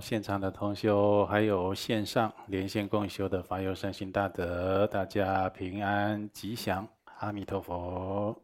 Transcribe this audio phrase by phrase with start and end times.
[0.00, 6.88] 现场的同修，还有线上连线共修的法友善心大德，大家平安吉祥，
[7.18, 8.34] 阿弥陀佛。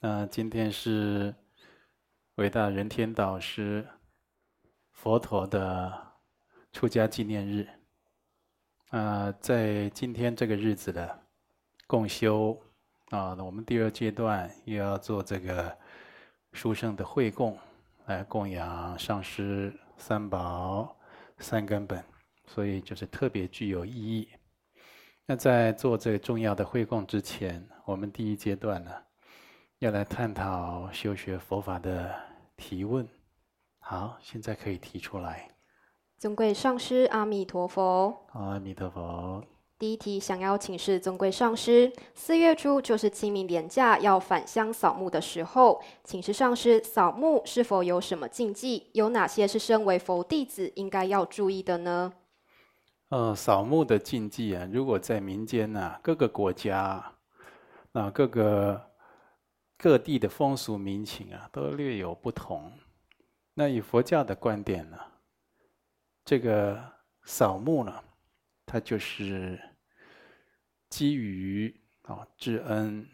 [0.00, 1.34] 那今天是
[2.36, 3.86] 伟大人天导师
[4.92, 5.92] 佛陀的
[6.72, 7.68] 出家纪念日。
[8.88, 11.20] 啊，在今天这个日子的
[11.86, 12.58] 共修
[13.10, 15.76] 啊，我们第二阶段又要做这个
[16.52, 17.56] 书圣的会供。
[18.10, 20.98] 来供养上师三宝
[21.38, 22.04] 三根本，
[22.44, 24.28] 所以就是特别具有意义。
[25.26, 28.90] 那在做这个重要的会供之前，我们第一阶段呢，
[29.78, 32.12] 要来探讨修学佛法的
[32.56, 33.08] 提问。
[33.78, 35.48] 好，现在可以提出来。
[36.18, 38.26] 尊贵上师，阿弥陀佛。
[38.32, 39.44] 阿弥陀佛。
[39.80, 48.90] 第一题，想要请示尊贵上师，四月初就是清明连假要返乡扫墓的时候，请示上师，扫墓是否有什么禁忌？
[48.92, 52.12] 有哪些是身为佛弟子应该要注意的呢？
[53.08, 57.02] 呃，扫墓的禁忌啊，如果在民间呢、啊，各个国家
[57.92, 58.78] 啊，各个
[59.78, 62.70] 各地的风俗民情啊，都略有不同。
[63.54, 64.98] 那以佛教的观点呢，
[66.22, 66.78] 这个
[67.24, 67.94] 扫墓呢，
[68.66, 69.58] 它就是。
[70.90, 73.08] 基于啊，知恩、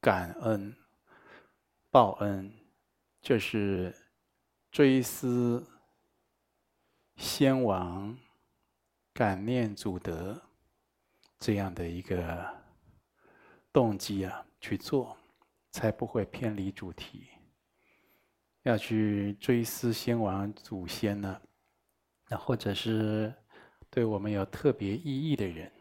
[0.00, 0.76] 感恩、
[1.90, 2.52] 报恩，
[3.20, 3.92] 就是
[4.70, 5.66] 追思
[7.16, 8.16] 先王、
[9.14, 10.40] 感念祖德
[11.38, 12.46] 这样的一个
[13.72, 15.16] 动机啊，去做，
[15.72, 17.26] 才不会偏离主题。
[18.64, 21.40] 要去追思先王祖先呢，
[22.28, 23.34] 那或者是
[23.88, 25.72] 对我们有特别意义的人。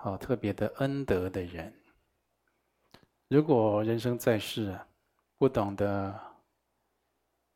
[0.00, 1.74] 好，特别的恩德的人，
[3.26, 4.78] 如果人生在世，
[5.36, 6.16] 不懂得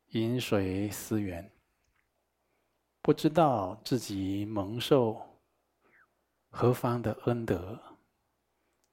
[0.07, 1.49] 饮水思源，
[3.01, 5.25] 不知道自己蒙受
[6.49, 7.81] 何方的恩德，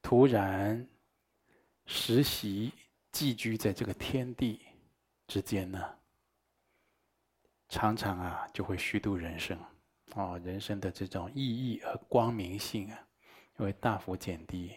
[0.01, 0.89] 突然
[1.87, 2.73] 实习
[3.11, 4.61] 寄居在这个天地
[5.27, 5.99] 之间呢，
[7.69, 9.59] 常常啊就会虚度人生，
[10.15, 13.07] 哦，人生的这种意义和光明性啊。
[13.61, 14.73] 会大幅减低。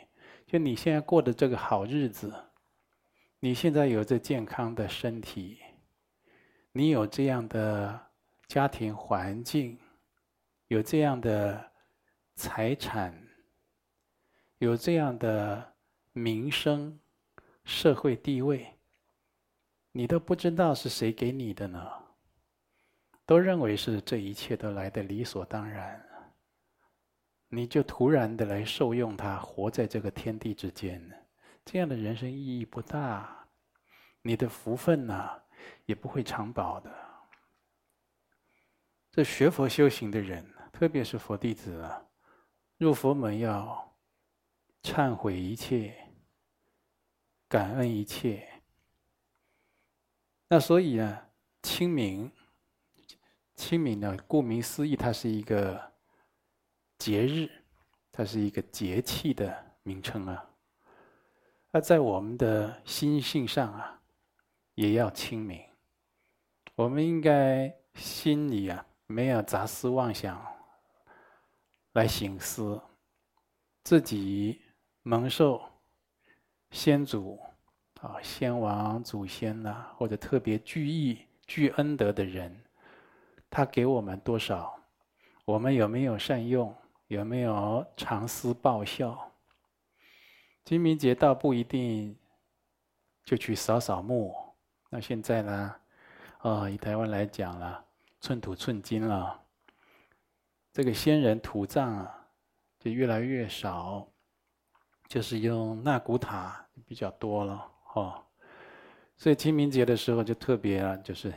[0.45, 2.33] 就你现在过的这个好日子，
[3.39, 5.59] 你现在有着健康的身体，
[6.71, 7.99] 你有这样的
[8.47, 9.79] 家庭环境，
[10.67, 11.71] 有这样的
[12.35, 13.15] 财产，
[14.59, 15.73] 有这样的
[16.11, 16.99] 名声、
[17.63, 18.67] 社会地位，
[19.91, 21.89] 你都不知道是谁给你的呢？
[23.25, 26.05] 都认为是这一切都来的理所当然。
[27.55, 30.99] 你就突然的来受用它，活在这个天地之间，
[31.63, 33.47] 这样的人生意义不大，
[34.23, 35.29] 你的福分呢、
[35.85, 36.91] 也不会长保的。
[39.11, 42.03] 这学佛修行的人，特别是佛弟子啊，
[42.77, 43.95] 入佛门要
[44.81, 45.95] 忏悔一切，
[47.47, 48.49] 感恩一切。
[50.47, 51.27] 那所以呢，
[51.61, 52.31] 清明，
[53.55, 55.92] 清明呢，顾名思义，它是一个。
[56.97, 57.49] 节日，
[58.11, 60.49] 它是一个节气的名称啊。
[61.71, 63.99] 那在我们的心性上啊，
[64.75, 65.61] 也要清明。
[66.75, 70.39] 我们应该心里啊，没有杂思妄想，
[71.93, 72.81] 来省思
[73.83, 74.61] 自己
[75.01, 75.61] 蒙受
[76.71, 77.39] 先祖
[78.01, 82.63] 啊、先王祖先呐、或者特别具义、具恩德的人，
[83.49, 84.79] 他给我们多少，
[85.45, 86.75] 我们有没有善用？
[87.13, 89.31] 有没有常思报效？
[90.65, 92.17] 清明节倒不一定
[93.23, 94.35] 就去扫扫墓。
[94.89, 95.75] 那现在呢？
[96.41, 97.85] 哦，以台湾来讲了，
[98.19, 99.39] 寸土寸金了。
[100.71, 102.27] 这个先人土葬啊，
[102.79, 104.07] 就越来越少，
[105.07, 107.71] 就是用纳骨塔比较多了。
[107.93, 108.25] 哦，
[109.17, 111.31] 所以清明节的时候就特别啊，就是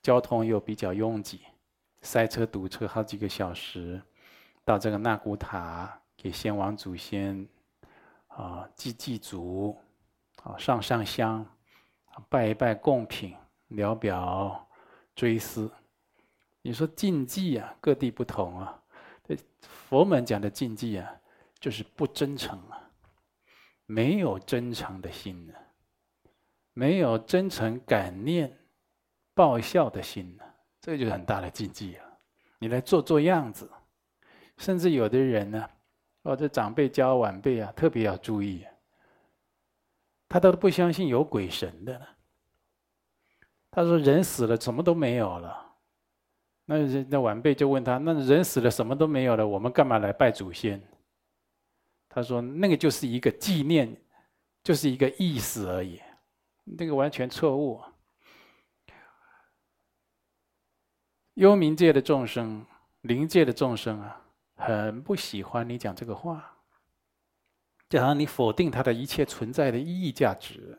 [0.00, 1.42] 交通又比较拥挤，
[2.00, 4.02] 塞车堵车好几个小时。
[4.68, 7.48] 到这个纳古塔，给先王祖先
[8.26, 9.74] 啊祭祭祖，
[10.42, 11.42] 啊上上香，
[12.28, 13.34] 拜一拜供品，
[13.68, 14.68] 聊表
[15.14, 15.72] 追思。
[16.60, 18.78] 你说禁忌啊，各地不同啊。
[19.62, 21.14] 佛门讲的禁忌啊，
[21.58, 22.90] 就是不真诚啊，
[23.86, 25.56] 没有真诚的心啊，
[26.74, 28.54] 没有真诚感念
[29.32, 30.44] 报效的心啊，
[30.82, 32.04] 这就是很大的禁忌啊。
[32.58, 33.70] 你来做做样子。
[34.58, 35.70] 甚至有的人呢，
[36.22, 38.66] 哦，这长辈教晚辈啊，特别要注意，
[40.28, 42.06] 他都不相信有鬼神的呢。
[43.70, 45.76] 他说：“人死了，什么都没有了。”
[46.66, 50.82] 那那晚辈就问他：“那人死了，什么都没有了，我们干嘛来拜祖先？”
[52.08, 53.94] 他说：“那个就是一个纪念，
[54.64, 56.00] 就是一个意思而已，
[56.64, 57.80] 那个完全错误。
[61.34, 62.66] 幽冥界的众生、
[63.02, 64.20] 灵界的众生啊，
[64.58, 66.58] 很不喜欢你讲这个话，
[67.88, 70.76] 就好像你否定他的一切存在的意义价值，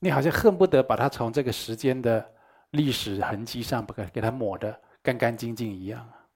[0.00, 2.34] 你好像恨不得把他从这个时间的
[2.70, 6.26] 历史痕迹上，不给给他抹得干干净净一样啊。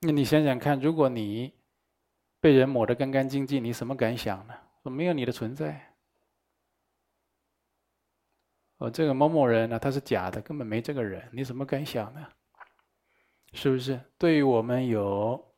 [0.00, 1.54] 那你想想看，如果你
[2.40, 4.54] 被人抹得干干净净，你什么感想呢？
[4.82, 5.94] 说没有你的存在。
[8.78, 12.26] 哦，这个某某人呢，他是假的，根本没这个人，你什么感想呢？
[13.54, 13.98] 是不是？
[14.18, 15.54] 对于我们有，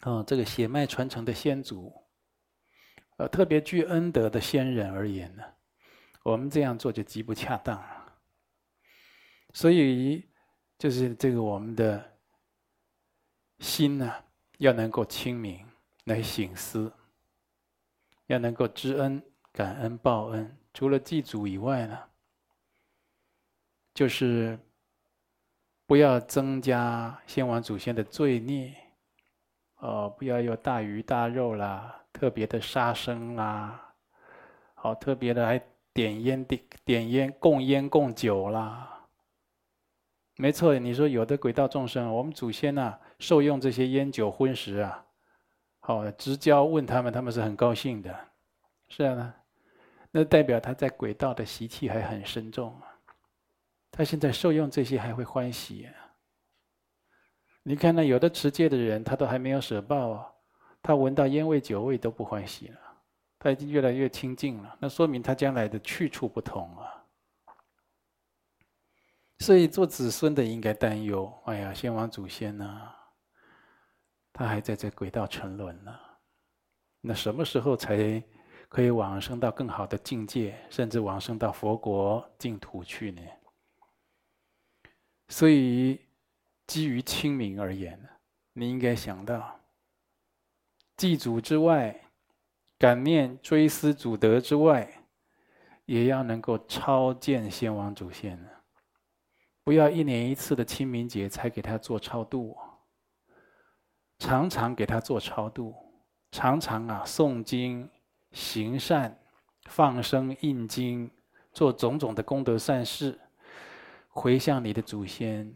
[0.00, 1.92] 嗯，这个血脉传承的先祖，
[3.18, 5.44] 呃，特别具恩德的先人而言呢，
[6.24, 8.14] 我们这样做就极不恰当了。
[9.52, 10.28] 所以，
[10.78, 12.18] 就是这个我们的
[13.60, 14.12] 心呢，
[14.58, 15.64] 要能够清明。
[16.04, 16.92] 来省思，
[18.26, 19.22] 要能够知恩、
[19.52, 20.58] 感恩、报恩。
[20.72, 21.96] 除了祭祖以外呢，
[23.94, 24.58] 就是
[25.90, 28.72] 不要增加先王祖先的罪孽，
[29.78, 33.92] 哦，不要有大鱼大肉啦，特别的杀生啦，
[34.74, 35.60] 好，特别的还
[35.92, 39.08] 点烟点点烟供烟供酒啦。
[40.36, 45.04] 没错，你说有的鬼道众生，我们祖先呐、受用这些烟酒荤食啊。
[45.80, 48.16] 好，直交问他们，他们是很高兴的，
[48.90, 49.34] 是啊，
[50.12, 52.89] 那代表他在鬼道的习气还很深重啊。
[53.90, 55.94] 他现在受用这些还会欢喜啊。
[57.62, 60.32] 你看那有的持戒的人，他都还没有舍报啊，
[60.80, 62.80] 他闻到烟味酒味都不欢喜了，
[63.38, 67.04] 他已经越来越清净了，那说明他将来的去处不同啊。
[69.40, 72.88] 所以做子孙的应该担忧，哎呀，先王祖先呢、
[74.32, 75.94] 他还在这轨道沉沦呢，
[77.00, 78.22] 那什么时候才
[78.68, 83.22] 可以往生到更好的境界，甚至往生到佛国净土去呢？
[85.30, 86.00] 所以，
[86.66, 88.10] 基于清明而言，
[88.52, 89.60] 你应该想到，
[90.96, 91.98] 祭祖之外，
[92.76, 95.04] 感念追思祖德之外，
[95.86, 98.50] 也要能够超荐先王祖先呢，
[99.62, 102.56] 不要一年一次的清明节才给他做超度。
[104.18, 105.72] 常常给他做超度，
[106.32, 107.88] 常常啊诵经、
[108.32, 109.16] 行善、
[109.66, 111.08] 放生、印经，
[111.52, 113.18] 做种种的功德善事，
[114.10, 115.54] 回向你的祖先，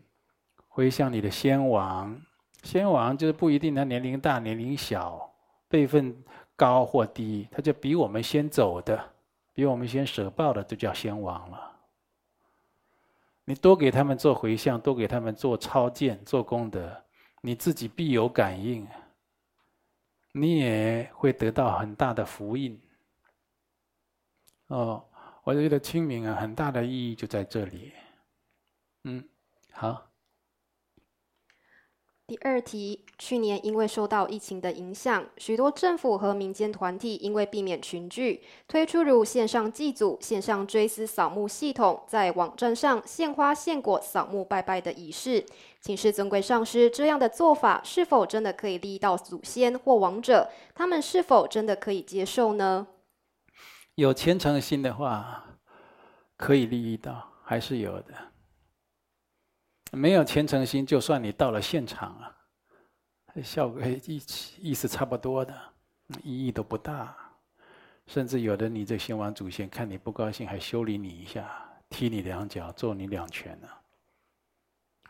[0.68, 2.18] 回向你的先王。
[2.62, 5.30] 先王就是不一定他年龄大、年龄小、
[5.68, 6.16] 辈分
[6.56, 9.12] 高或低，他就比我们先走的，
[9.52, 11.72] 比我们先舍报的，就叫先王了。
[13.44, 17.02] 你多给他们做回向，多给他们做超荐、做功德。
[17.42, 18.88] 你自己必有感应，
[20.32, 22.80] 你也会得到很大的福音。
[24.68, 25.04] 哦，
[25.42, 27.92] 我觉得清明啊，很大的意义就在这里。
[29.04, 29.24] 嗯，
[29.72, 30.10] 好。
[32.26, 45.44] 第二题，去年因为受到疫情的影响，许多政府和民间团体因为避免群聚，推出如线上祭祖、线上追思扫墓系统，在网站上献花献果、扫墓拜拜的仪式。
[45.82, 50.50] 请示尊贵上师，这样的做法是否真的可以利益到祖先或亡者？
[50.74, 52.86] 他们是否真的可以接受呢？
[53.96, 55.44] 有虔诚心的话，
[56.38, 58.14] 可以利益到，还是有的。
[59.94, 62.36] 没有虔诚心，就算你到了现场啊，
[63.42, 64.22] 效果意
[64.58, 65.54] 意思差不多的，
[66.22, 67.16] 意义都不大。
[68.06, 71.50] 甚至有的你这先王祖先看你不高兴，还修理你一下，
[71.88, 73.68] 踢你两脚，揍你两拳呢。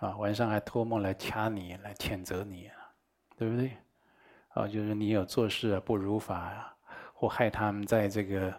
[0.00, 2.71] 啊，晚上还托梦来掐你，来谴责你，
[3.37, 3.76] 对不对？
[4.50, 6.76] 啊，就是你有做事啊不如法啊，
[7.12, 8.55] 或害他们在这个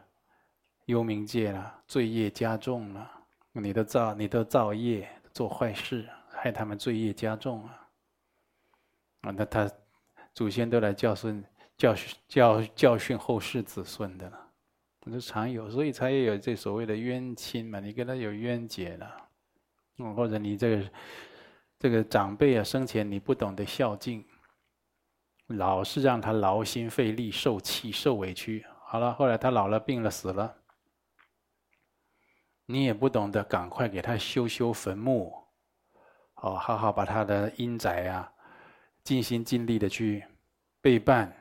[0.86, 3.10] 幽冥界啊，罪业加重了，
[3.54, 5.10] 你都造你都造业。
[5.36, 7.88] 做坏事，害他们罪业加重啊！
[9.24, 9.70] 啊，那他
[10.34, 11.44] 祖先都来教训、
[11.78, 14.52] 教训、教教训后世子孙的了，
[15.12, 17.82] 这常有，所以才有这所谓的冤亲嘛。
[17.82, 19.30] 你跟他有冤结了，
[19.98, 20.92] 嗯，或者你这个
[21.80, 24.24] 这个长辈啊，生前你不懂得孝敬，
[25.48, 30.56] 老是让他劳心费力、受气受委屈，好了，后来他老了、病了、死了。
[32.66, 35.34] 你也不懂得赶快给他修修坟墓，
[36.36, 38.32] 哦，好好把他的阴宅啊，
[39.04, 40.26] 尽心尽力的去
[40.82, 41.32] 备办，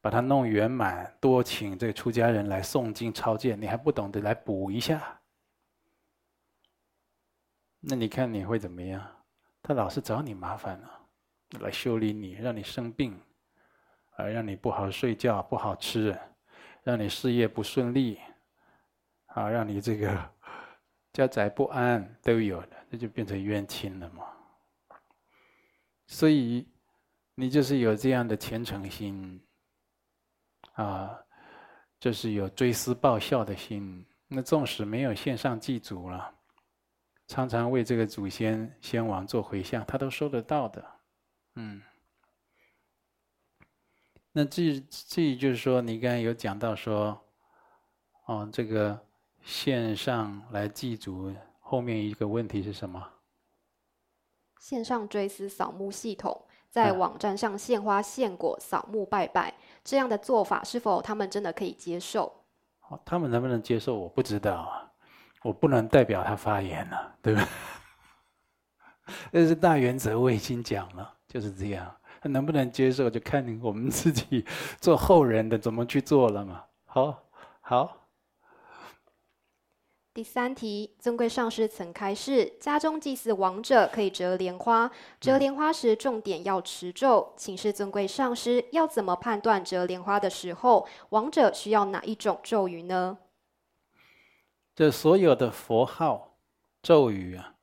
[0.00, 5.20] 把它弄圆满，多请这个出家人来诵经超荐，你还不懂得来补一下，
[7.80, 9.04] 那你看你会怎么样？
[9.62, 11.00] 他老是找你麻烦了，
[11.60, 13.20] 来修理你，让你生病，
[14.16, 16.16] 啊，让你不好睡觉、不好吃，
[16.82, 18.20] 让你事业不顺利，
[19.34, 20.30] 啊，让你这个
[21.12, 24.24] 家宅不安都有的，那就变成冤亲了嘛。
[26.06, 26.68] 所以
[27.34, 29.42] 你就是有这样的虔诚心，
[30.74, 31.18] 啊，
[31.98, 34.06] 就是有追思报效的心。
[34.28, 36.34] 那纵使没有献上祭祖了。
[37.28, 40.84] 常常为这个祖先先王做回向，他都收得到的，
[41.54, 41.80] 嗯。
[44.32, 47.22] 那至至于就是说，你刚才有讲到说，
[48.26, 48.98] 哦，这个
[49.42, 53.02] 线上来祭祖，后面一个问题是什么？
[54.58, 62.32] 线上追思扫墓系统，在网站上献花献果扫墓拜拜，这样的做法是否他们真的可以接受？
[62.88, 63.98] 哦，他们能不能接受？
[63.98, 64.88] 我不知道啊。
[65.42, 67.48] 我不能代表他发言了，对吧？
[69.32, 71.92] 但是大原则我已经讲了，就是这样。
[72.20, 74.46] 他能不能接受，就看我们自己
[74.80, 76.64] 做后人的怎么去做了嘛。
[76.84, 77.24] 好，
[77.60, 78.01] 好。
[80.14, 87.32] 第三题，尊贵上师曾开示，家中祭祀亡者可以折莲花，折莲花时重点要持咒。
[87.34, 93.16] 请示尊贵上师，要怎么判断折莲花的时候，亡者需要哪一种咒语呢？
[94.74, 96.36] 这所有的佛号、
[96.82, 97.54] 咒语啊，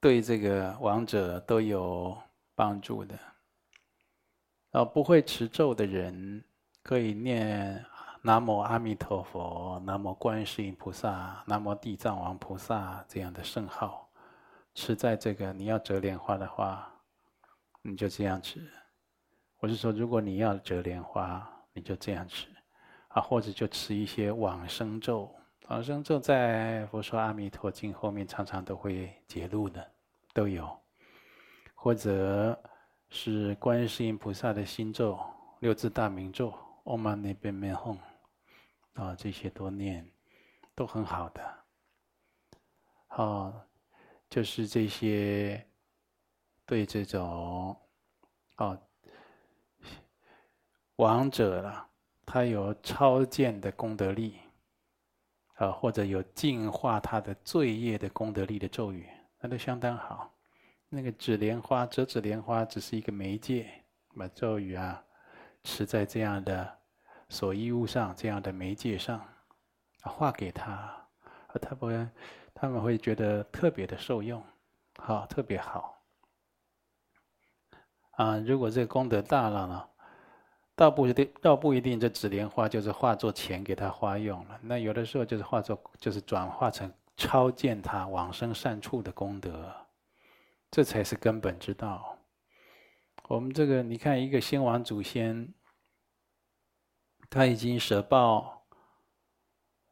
[0.00, 2.16] 对这个亡者都有
[2.54, 3.18] 帮助的。
[4.70, 6.42] 啊，不会持咒的人
[6.82, 7.84] 可以念
[8.24, 14.08] “南无阿弥陀佛”、“南无观世音菩萨”、“南无地藏王菩萨”这样的圣号，
[14.74, 16.88] 持在这个你要折莲花的话，
[17.82, 18.64] 你就这样持。
[19.58, 22.46] 我是说，如果你要折莲花，你就这样持
[23.08, 25.28] 啊，或者就持一些往生咒。
[25.66, 29.84] 往生咒在《佛说阿弥陀经》后面常常都会节录的，
[30.32, 30.70] 都有，
[31.74, 32.56] 或者
[33.10, 35.18] 是观世音菩萨的心咒、
[35.58, 37.96] 六字大明咒、唵嘛呢叭咪吽，
[38.94, 40.10] 啊，这些多念，
[40.74, 41.64] 都很好的。
[43.10, 43.66] 哦，
[44.28, 45.66] 就是这些
[46.64, 47.76] 对这种
[48.56, 48.78] 啊
[50.96, 51.88] 亡者了，
[52.24, 54.38] 他有超荐的功德力。
[55.56, 59.06] 啊，或者有净化他的罪业的功德力的咒语，
[59.38, 60.34] 那都相当好。
[60.88, 63.70] 那个纸莲花、折纸莲花只是一个媒介，
[64.16, 65.04] 把咒语啊，
[65.62, 66.80] 持在这样的
[67.32, 69.26] 所衣物上，这样的媒介上，
[70.02, 71.08] 画给他，
[71.62, 72.08] 他不会，
[72.52, 74.44] 他们会觉得特别的受用，
[74.98, 76.04] 好，特别好。
[78.10, 79.88] 啊，如果这个功德大了呢？
[80.76, 84.60] 倒不一定，倒不一定，这纸莲花就是化作钱给他花用了。
[84.60, 89.74] 那有的时候就是化作，就是转化成超荐他往生善处的功德，
[90.70, 92.18] 这才是根本之道。
[93.28, 95.54] 我们这个，你看一个先王祖先，
[97.34, 98.62] 他已经舍报，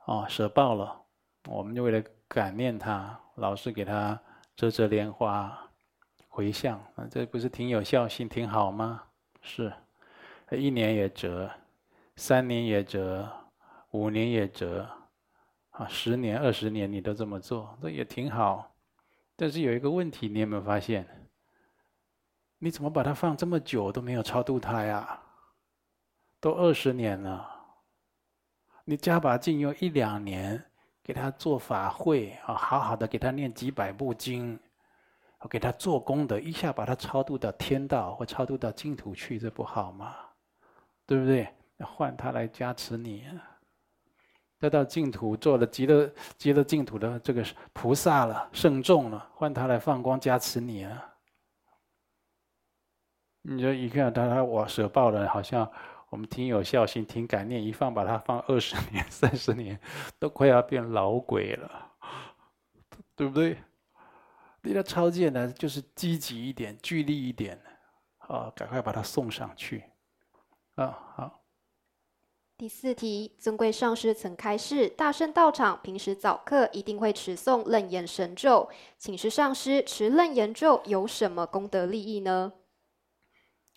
[0.04, 0.94] 哦，舍报了，
[1.48, 4.20] 我们就为了感念他，老是给他
[4.54, 5.58] 折折莲花
[6.28, 9.02] 回向，啊，这不是挺有孝心，挺好吗？
[9.40, 9.72] 是。
[10.50, 11.50] 一年也折，
[12.16, 13.26] 三年也折，
[13.92, 14.86] 五年也折，
[15.70, 18.70] 啊，十年、二十年你都这么做，这也挺好。
[19.34, 21.08] 但是有一个问题，你有没有发现？
[22.58, 25.18] 你怎么把它放这么久都没有超度它呀？
[26.40, 27.48] 都二十年了，
[28.84, 30.64] 你加把劲用一两年
[31.02, 34.58] 给他做法会啊，好好的给他念几百部经，
[35.50, 40.16] 给他做功德，一下把他超度到天道或超度到净土去，这不好吗？
[41.06, 41.48] 对不对？
[41.80, 43.24] 换他来加持你，
[44.58, 51.06] 再到净土做了极乐极乐净土的这个菩萨了圣众了，换他来放光加持你啊！
[53.42, 55.66] 你说一看他他我舍报了，好像
[56.10, 59.80] 我们挺有孝心，挺感念，一放把它放二十年、三十年，
[60.18, 61.92] 都快要变老鬼了，
[63.16, 63.56] 对不对？
[64.62, 67.58] 你的超荐呢，就是积极一点、聚力一点，
[68.18, 69.84] 啊，赶快把它送上去。
[70.74, 71.40] 啊，好。
[72.58, 82.52] 第四题，尊贵上师曾开示，大圣道场平时早课一定会持诵楞严神咒，请示上师，持楞严咒有什么功德利益呢？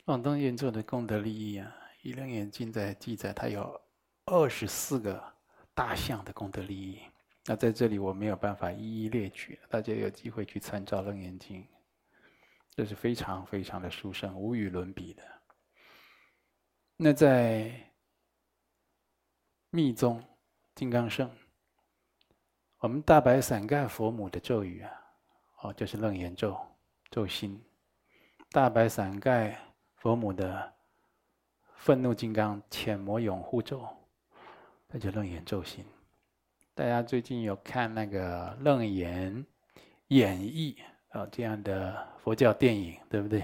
[0.04, 1.74] 广东圆咒的功德利益啊，
[2.04, 3.80] 《一楞严经》在记载，它有
[4.26, 5.24] 二十四个
[5.74, 7.00] 大项的功德利益。
[7.46, 11.62] 那在这里我没有办法一一列举，大家有机会去参照《楞严经》，
[12.72, 15.24] 这是非常非常的殊胜，无与伦比的。
[16.98, 17.72] 那在
[19.70, 20.22] 密宗
[20.76, 21.32] 金刚圣，
[22.80, 24.92] 我们大白伞盖佛母的咒语啊，
[25.62, 26.60] 哦，就是楞严咒
[27.10, 27.64] 咒心。
[28.52, 29.58] 大白伞盖
[29.96, 30.74] 佛母的
[31.84, 33.86] 愤怒金刚遣魔永护咒，
[34.88, 35.84] 那就楞严咒心。
[36.74, 39.46] 大家最近有看那个楞严
[40.08, 40.78] 演义
[41.10, 43.44] 啊这样的佛教电影，对不对？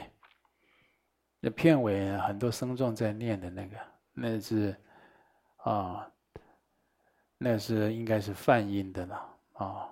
[1.42, 3.78] 那片尾很多僧众在念的那个，
[4.14, 4.74] 那是
[5.58, 6.10] 啊，
[7.38, 9.90] 那是应该是梵音的了啊。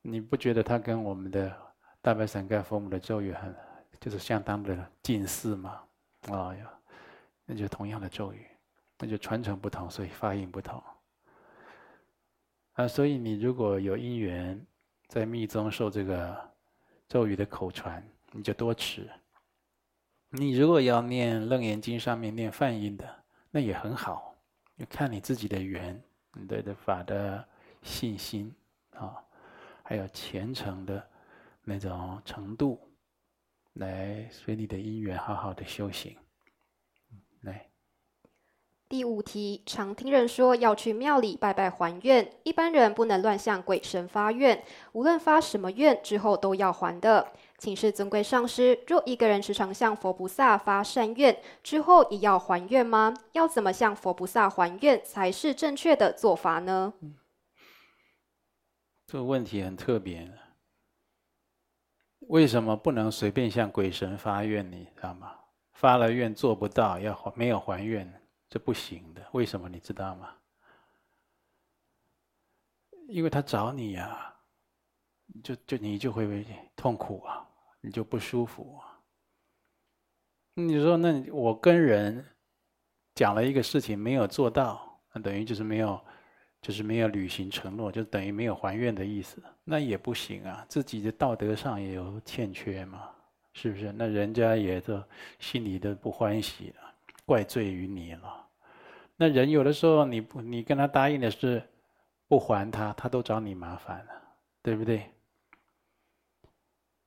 [0.00, 1.54] 你不觉得它跟我们的
[2.00, 3.54] 大白伞盖佛母的咒语很，
[4.00, 5.82] 就是相当的近似吗？
[6.30, 6.72] 啊呀，
[7.46, 8.44] 那就同样的咒语，
[8.98, 10.82] 那就传承不同，所以发音不同。
[12.72, 14.60] 啊，所以你如果有因缘
[15.06, 16.36] 在密宗受这个
[17.08, 19.08] 咒语的口传，你就多持。
[20.28, 24.34] 你如果要念《楞严经》上面念梵音的，那也很好，
[24.76, 26.02] 就看你自己的缘，
[26.34, 27.42] 你对的法的
[27.82, 28.52] 信心
[28.90, 29.16] 啊，
[29.84, 31.08] 还有虔诚的
[31.62, 32.78] 那种程度，
[33.74, 36.14] 来随你的因缘好好的修行。
[37.46, 37.68] 来，
[38.88, 44.62] 第五题，常听人说要去庙里拜拜还愿，一般人不能乱向鬼神发愿，
[44.92, 47.32] 无论发什么愿之后都要还的。
[47.58, 53.14] 请示尊贵上师，若一个人时常向佛菩萨发善愿，之后也要还愿吗？
[53.32, 56.92] 要怎么向佛菩萨还愿才是正确的做法呢？
[59.06, 60.30] 这个问题很特别。
[62.28, 64.70] 为什么不能随便向鬼神发愿？
[64.70, 65.32] 你知道吗？
[65.76, 68.12] 发了愿做不到，要还没有还愿，
[68.48, 69.24] 这不行的。
[69.32, 70.34] 为什么你知道吗？
[73.08, 74.32] 因为他找你呀、啊。
[75.42, 77.44] 就就你就会痛苦啊，
[77.80, 78.96] 你就不舒服啊。
[80.54, 82.24] 你说那我跟人
[83.12, 86.00] 讲了一个事情没有做到，那等于就是没有，
[86.62, 89.42] 就是没有履行承诺，就等于没有还愿的意思。
[89.64, 93.10] 那也不行啊，自己的道德上也有欠缺嘛，
[93.58, 93.90] 是不是？
[93.92, 95.02] 那人家也都
[95.38, 96.92] 心里都不欢喜了，
[97.24, 98.46] 怪罪于你了。
[99.16, 101.62] 那人有的时候你不你跟他答应的是
[102.28, 104.12] 不还他，他都找你麻烦了，
[104.62, 105.10] 对不对？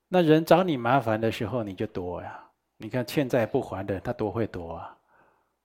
[0.07, 2.43] 那人找你麻烦的时候，你就躲呀。
[2.77, 4.97] 你看欠债不还的，他多会躲啊！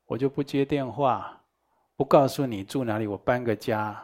[0.04, 1.40] 我就不接电话，
[1.96, 3.98] 不告诉你住哪里，我搬个家，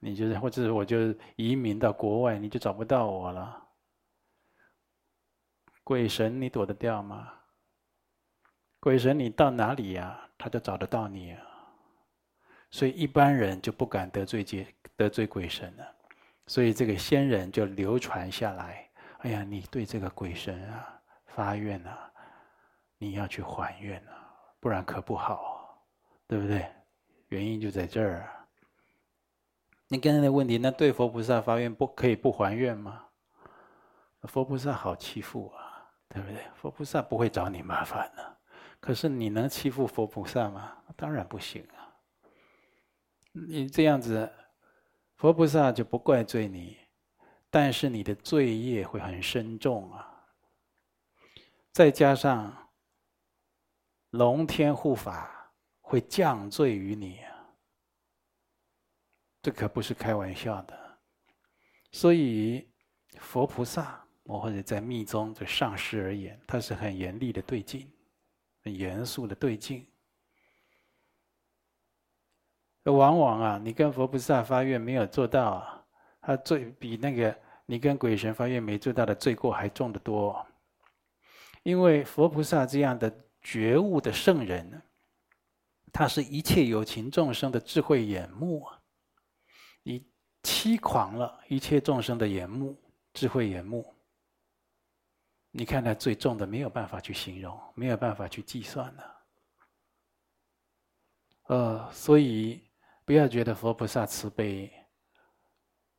[0.00, 3.67] 你就是或者我就移民到国外，你就找不到我了。
[5.88, 7.32] 鬼神你躲得掉吗？
[8.78, 11.40] 鬼神你到哪里呀，他就找得到你啊。
[12.70, 15.94] 所以一般人就不敢得罪接得罪鬼神了。
[16.46, 18.86] 所以这个先人就流传下来。
[19.20, 22.12] 哎呀，你对这个鬼神啊发愿啊，
[22.98, 24.28] 你要去还愿啊，
[24.60, 25.82] 不然可不好，
[26.26, 26.70] 对不对？
[27.28, 28.28] 原因就在这儿。
[29.88, 33.06] 你刚才的问题，那对佛菩萨发愿不可以不还愿吗？
[34.24, 35.64] 佛菩萨好欺负啊，
[36.08, 36.44] 对不对？
[36.54, 38.36] 佛菩萨不会找你麻烦的，
[38.80, 40.76] 可是你能欺负佛菩萨吗？
[40.96, 41.94] 当然不行啊。
[43.32, 44.32] 你这样子，
[45.16, 46.76] 佛菩萨就不怪罪你。
[47.50, 50.22] 但是你的罪业会很深重啊，
[51.72, 52.70] 再加上
[54.10, 57.48] 龙天护法会降罪于你啊，
[59.40, 60.98] 这可不是开玩笑的。
[61.90, 62.70] 所以
[63.18, 67.90] 佛菩萨，我或者在密宗的上师而言，他是很严厉的对境，
[68.62, 69.86] 很严肃的对境。
[72.84, 75.82] 往往啊，你跟佛菩萨发愿没有做到啊。
[76.20, 80.46] 他罪比那个你跟鬼神发愿没做到的罪过还重得多，
[81.62, 83.10] 因为佛菩萨这样的
[83.40, 84.82] 觉悟的圣人，
[85.90, 88.78] 他是一切有情众生的智慧眼目啊！
[89.82, 90.06] 你
[90.42, 92.78] 欺狂了一切众生的眼目、
[93.14, 93.94] 智慧眼目，
[95.50, 99.16] 你看他最重的没有办法去形容，没有办法去计算的。
[101.44, 102.70] 呃，所以
[103.04, 104.70] 不要觉得佛菩萨慈悲。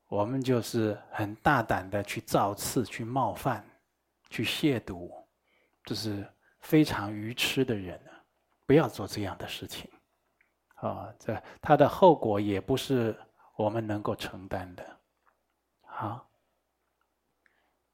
[0.07, 3.67] 我们就是很大胆的去造次、去冒犯、
[4.29, 5.11] 去亵渎，
[5.83, 6.27] 这是
[6.61, 7.99] 非常愚痴的人，
[8.65, 9.89] 不要做这样的事情。
[10.75, 13.19] 啊，这他的后果也不是
[13.55, 14.99] 我们能够承担的。
[15.81, 16.28] 好。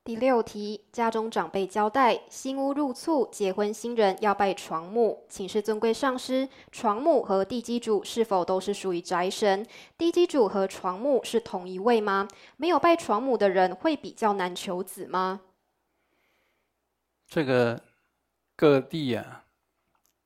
[0.05, 9.65] 第六题，家中长辈交代，新屋入厝，结婚新人要拜床母，请示尊贵上师，床母和地基主是否都是属于宅神？
[9.97, 12.27] 地基主和床母是同一位吗？
[12.55, 15.41] 没有拜床母的人会比较难求子吗？
[17.27, 17.81] 这个
[18.55, 19.43] 各地啊，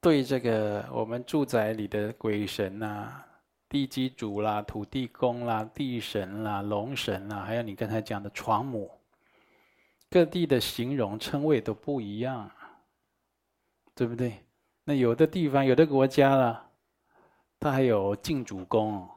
[0.01, 3.25] 对这个我们住宅里的鬼神啊，
[3.69, 8.91] 地基主啦、土地公啦、地神啦、龙神啦，还有你刚才讲的床母。
[10.09, 12.51] 各地的形容称谓都不一样，
[13.93, 14.43] 对不对？
[14.83, 16.71] 那有的地方、有的国家了，
[17.59, 19.07] 它还有敬主公，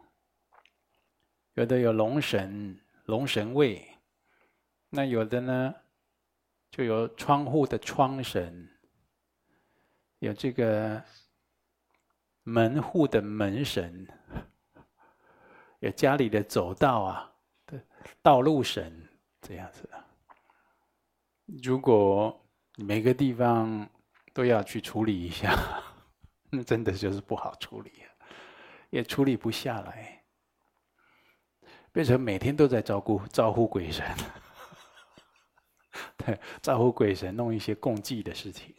[1.55, 3.89] 有的有龙神、龙神位，
[4.91, 5.75] 那有的呢，
[6.71, 8.69] 就有窗户的窗神，
[10.19, 11.03] 有这个
[12.43, 14.07] 门户的门神，
[15.79, 17.33] 有家里的走道啊
[17.65, 17.83] 的
[18.21, 19.09] 道路神，
[19.41, 20.02] 这样子的。
[21.61, 23.87] 如果每个地方
[24.33, 25.55] 都要去处理一下，
[26.51, 27.93] 那真的就是不好处理，
[28.89, 30.25] 也处理不下来，
[31.93, 34.07] 变成每天都在照顾招呼鬼神，
[36.17, 38.75] 对，招呼鬼神弄一些供祭的事情。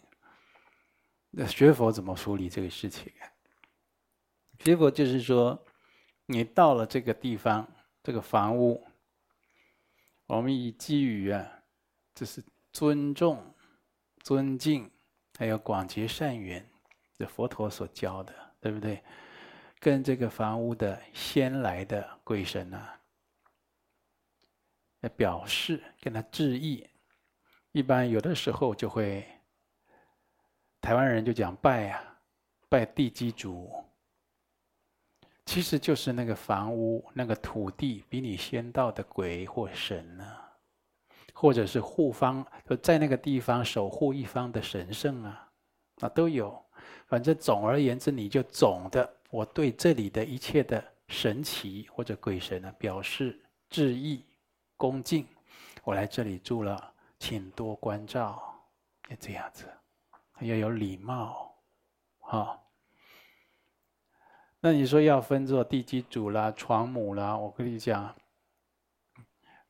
[1.29, 3.13] 那学佛怎么处理这个事情？
[4.59, 5.63] 学佛就是说，
[6.25, 8.83] 你到了这个地方，这个房屋，
[10.25, 11.63] 我们以基于啊，
[12.15, 12.43] 这是。
[12.73, 13.55] 尊重、
[14.23, 14.91] 尊敬，
[15.38, 16.67] 还有广结善缘，
[17.15, 19.01] 这佛陀所教的，对不对？
[19.79, 22.99] 跟这个房屋的先来的鬼神啊，
[25.01, 26.89] 来表示跟他致意。
[27.73, 29.23] 一般有的时候就会，
[30.81, 32.21] 台湾人就讲拜啊，
[32.69, 33.71] 拜地基主，
[35.45, 40.42] 其实就是那个房屋、那个土地比你先到的鬼或神呢、
[41.34, 45.50] 或者是护方，就在那个地方守护一方的神圣啊，
[45.98, 46.58] 那都有。
[47.08, 54.24] 反正总而言之，你就总的，我对这里的一切的神奇或者鬼神呢，表示致意、
[54.78, 55.28] 恭敬。
[55.84, 58.41] 我来这里住了，请多关照，
[59.10, 59.65] 要这样子，
[60.39, 61.54] 要有礼貌，
[62.19, 62.60] 哈。
[64.60, 68.15] 那你说要分作地基主啦、床母啦，我跟你讲。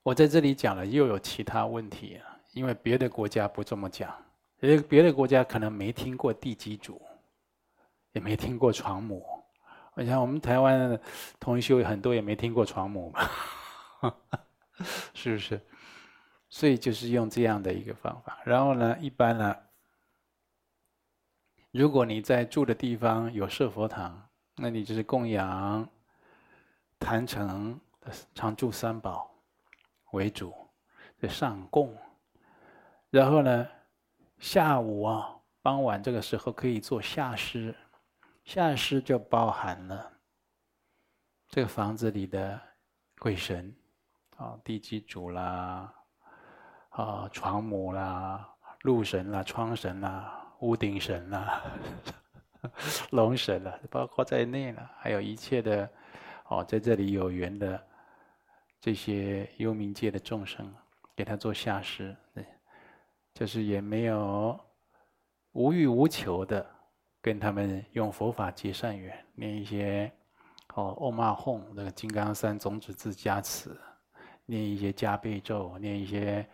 [0.03, 4.13] 我在这里讲了，又有其他问题啊，因为别的国家不这么讲，
[4.59, 7.01] 别别的国家可能没听过地基主，
[8.11, 9.25] 也没听过床母。
[9.93, 11.01] 我想我们台湾的
[11.39, 13.29] 同修很多也没听过床母嘛，
[15.13, 15.61] 是不是？
[16.49, 18.39] 所以就是用这样的一个方法。
[18.43, 19.55] 然后呢，一般呢，
[21.71, 25.87] 如果你在住的地方有设佛堂，那你就是供养、
[26.99, 27.79] 坛城
[28.35, 29.32] 常住三宝。
[30.13, 30.53] 为主，
[31.17, 31.95] 在上供，
[33.09, 33.67] 然后呢，
[34.37, 37.75] 下午啊，傍晚这个时候可以做下施，
[38.43, 40.11] 下施就包含了
[41.49, 42.61] 这个房子里的
[43.17, 43.75] 鬼神，
[44.37, 45.91] 啊，地基主啦，
[46.89, 48.47] 啊，床母啦，
[48.81, 51.63] 路神啦，窗神啦，屋顶神啦，
[53.09, 55.89] 龙神啦，包括在内了，还有一切的，
[56.49, 57.83] 哦，在这里有缘的。
[58.83, 60.69] 这些幽冥界的众生，
[61.15, 62.13] 给他做下施，
[63.33, 64.59] 就是也没有
[65.53, 66.69] 无欲无求的
[67.21, 70.11] 跟他们用佛法结善缘，念一些
[70.73, 73.73] 哦唵嘛吽那个金刚三种子字加持，
[74.45, 76.45] 念一些加被咒，念一些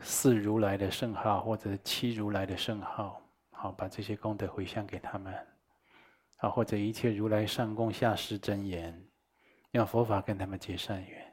[0.00, 5.34] 四如来的圣号或者七如来的圣号，好把这些功德回向给他们，
[6.38, 9.07] 啊或者一切如来上供下施真言。
[9.72, 11.32] 用佛法跟他们结善缘，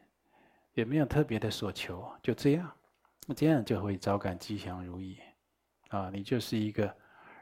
[0.74, 2.72] 也没有特别的所求，就这样，
[3.26, 5.18] 那这样就会招感吉祥如意，
[5.90, 6.94] 啊，你就是一个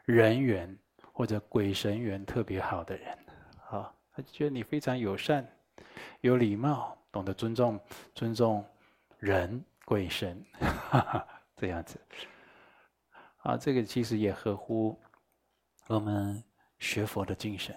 [0.04, 0.78] 人缘
[1.12, 3.18] 或者鬼神缘特别好的人，
[3.70, 5.44] 啊，他就觉得你非常友善、
[6.20, 7.80] 有礼貌，懂得尊重
[8.14, 8.64] 尊重
[9.18, 12.00] 人鬼神，哈哈，这样子，
[13.38, 14.96] 啊，这个其实也合乎
[15.88, 16.42] 我们
[16.78, 17.76] 学佛的精神。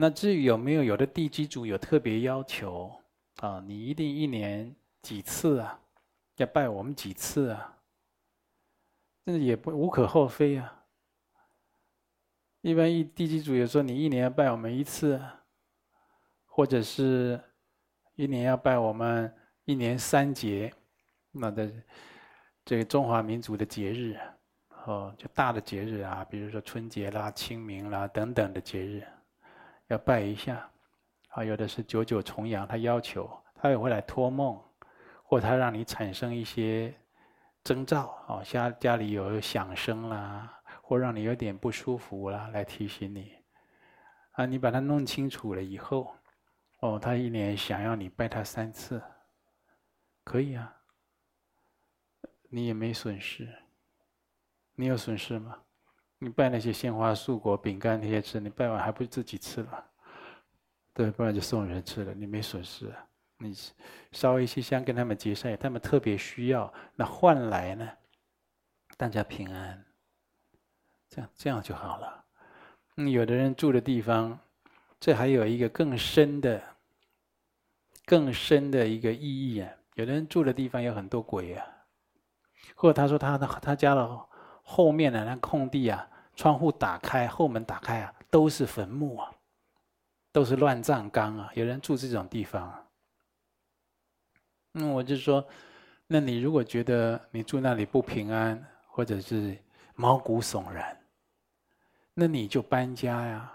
[0.00, 2.88] 那至于有没有有的地基主有特别要求
[3.38, 3.60] 啊？
[3.66, 5.80] 你一定一年几次啊？
[6.36, 7.78] 要拜我们几次啊？
[9.24, 10.84] 这也不无可厚非啊。
[12.60, 15.20] 一般一地基主有说你一年要拜我们一次，
[16.46, 17.40] 或者是
[18.14, 19.34] 一年要拜我们
[19.64, 20.72] 一年三节，
[21.32, 21.68] 那的
[22.64, 24.16] 这个中华民族的节日
[24.86, 29.04] 哦，就大的节日啊，比如说春节啦、清明啦等等的节日。
[29.88, 30.70] 要拜一下，
[31.30, 34.58] 啊，有的是九九重阳，他要求他也会来托梦，
[35.22, 36.94] 或他让你产生一些
[37.64, 43.34] 征兆，哦，家家里有响声啦，或让你有点不舒服啦，来提醒你，
[44.32, 46.14] 啊，你把它弄清楚了以后，
[46.80, 49.02] 哦，他一年想要你拜他三次，
[50.22, 50.76] 可以啊，
[52.50, 53.48] 你也没损失，
[54.74, 55.62] 你有损失吗？
[56.18, 59.84] 你拜那些鲜花素果饼干那些吃，你拜完还不是自己吃了？
[60.92, 63.04] 对，不然就送人吃了，你没损失啊。
[63.40, 63.56] 你
[64.10, 67.88] 烧一些香跟他们结善，他们特别需要，那换来呢，
[68.96, 69.84] 大家平安，
[71.08, 72.24] 这样这样就好了。
[72.96, 74.36] 嗯，有的人住的地方，
[74.98, 76.60] 这还有一个更深的、
[78.04, 79.70] 更深的一个意义啊。
[79.94, 81.64] 有的人住的地方有很多鬼啊，
[82.74, 84.26] 或者他说他的他家的
[84.70, 89.32] 后面的那空地啊，窗户打开，后门打开啊，都是坟墓啊，
[90.30, 91.50] 都是乱葬岗啊。
[91.54, 92.84] 有人住这种地方啊。
[94.74, 95.42] 嗯，我就说，
[96.06, 99.56] 那你如果觉得你住那里不平安，或者是
[99.94, 100.94] 毛骨悚然，
[102.12, 103.50] 那你就搬家呀。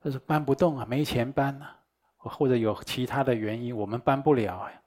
[0.00, 1.78] 他说搬不动啊，没钱搬啊，
[2.16, 4.82] 或者有其他的原因，我们搬不了呀，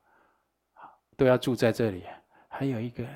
[1.15, 2.03] 都要住在这里。
[2.49, 3.07] 还有一个，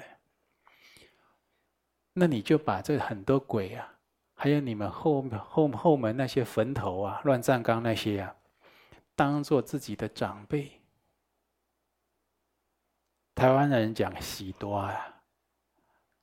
[2.13, 3.93] 那你就把这很多鬼啊，
[4.35, 8.35] 还有你们后后后门那些坟头啊、乱葬岗那些啊，
[9.15, 10.79] 当做自己的长辈。
[13.33, 15.21] 台湾人讲喜多啊，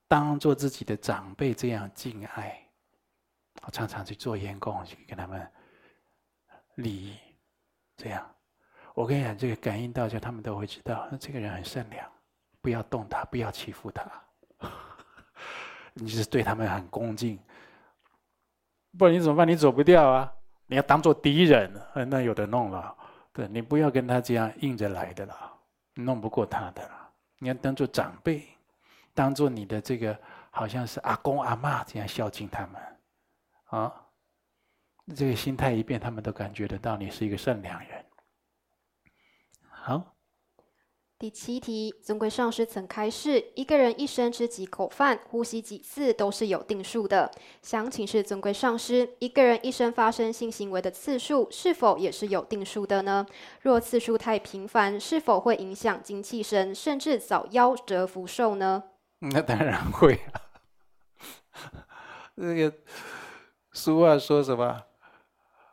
[0.06, 2.68] 当做自己的长辈这样敬爱，
[3.62, 5.50] 我常常去做烟供，去跟他们
[6.76, 7.18] 礼仪，
[7.96, 8.32] 这样。
[8.94, 12.08] 我跟你讲，这个感应到，就他们都会知道，那这个人很善良，
[12.60, 14.04] 不要动他，不要欺负他，
[16.00, 17.38] 你是对他们很恭敬，
[18.96, 19.46] 不然你怎么办？
[19.46, 20.32] 你走不掉啊！
[20.66, 21.70] 你要当做敌人，
[22.08, 22.96] 那有的弄了。
[23.32, 25.52] 对，你不要跟他这样硬着来的了，
[25.94, 27.12] 弄不过他的了。
[27.38, 28.48] 你要当做长辈，
[29.12, 30.18] 当做你的这个
[30.50, 32.82] 好像是阿公阿嬷这样孝敬他们，
[33.66, 33.94] 啊，
[35.14, 38.04] 这个心态一变，他们都感觉得到你是一个善良人。
[39.68, 40.16] 好。
[41.20, 47.30] 第七题，尊贵上师曾开示，一个人一生吃几口饭、呼吸几次都是有定数的。
[47.60, 53.26] 想请示尊贵上师，一个人一生发生性行为的次数是否也是有定数的呢？
[53.60, 58.84] 若次数太频繁，是否会影响精气神，甚至早夭折福寿呢？
[59.20, 60.40] 那当然会啊。
[62.36, 62.72] 那个
[63.72, 64.84] 俗话说什么？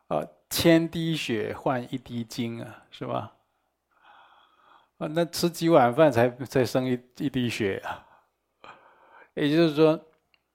[0.09, 3.36] 啊，千滴血换一滴精啊，是吧？
[4.97, 8.05] 啊，那吃几碗饭才才生一一滴血啊？
[9.35, 9.99] 也就是说，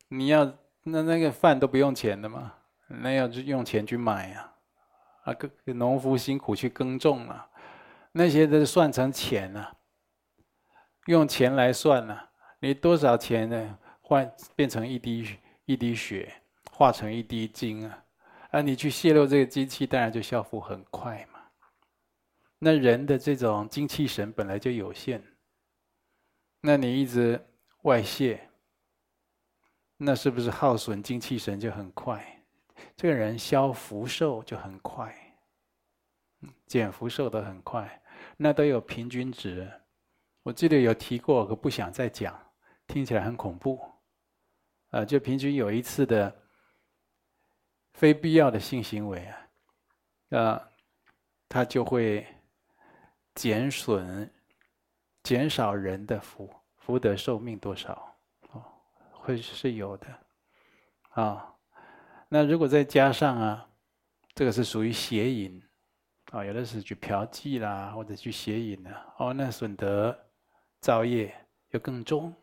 [0.08, 0.44] 你要
[0.82, 2.52] 那那个饭都不用钱的嘛，
[2.88, 4.52] 那要就用钱去买呀，
[5.24, 7.48] 啊，个农夫辛苦去耕种啊，
[8.10, 9.76] 那些都算成钱啊，
[11.06, 13.78] 用钱来算啊，你多少钱呢？
[14.00, 16.30] 换变成一滴一滴血，
[16.72, 18.04] 化成一滴精啊，
[18.50, 21.31] 啊，你去泄露这个机器，当然就消耗很快嘛。
[22.64, 25.20] 那人的这种精气神本来就有限，
[26.60, 27.44] 那你一直
[27.82, 28.48] 外泄，
[29.96, 32.24] 那是不是耗损精气神就很快？
[32.96, 35.12] 这个人消福寿就很快，
[36.66, 38.00] 减福寿都很快，
[38.36, 39.68] 那都有平均值。
[40.44, 42.40] 我记得有提过，可不想再讲，
[42.86, 43.80] 听起来很恐怖。
[44.90, 46.32] 啊，就平均有一次的
[47.94, 49.26] 非必要的性行为
[50.30, 50.70] 啊，啊，
[51.48, 52.24] 他就会。
[53.34, 54.30] 减损、
[55.22, 58.16] 减少人的福福德寿命多少？
[58.50, 58.62] 哦，
[59.12, 60.06] 会是有的，
[61.10, 61.54] 啊、
[62.28, 63.68] 那如果再加上啊，
[64.34, 65.62] 这个是属于邪淫，
[66.30, 70.18] 啊、有的是去嫖妓啦，或者去邪淫的，哦，那损德
[70.80, 71.34] 造业
[71.70, 72.34] 又更重，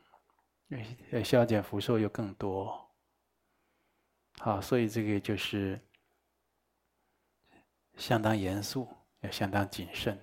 [1.12, 2.89] 呃，消减福寿又更多，
[4.39, 5.80] 好、所以这个就是
[7.97, 8.88] 相当严肃，
[9.19, 10.17] 要相当谨慎。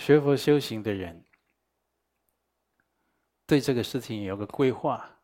[0.00, 1.22] 学佛修行的人，
[3.46, 5.20] 对这个事情有个规划，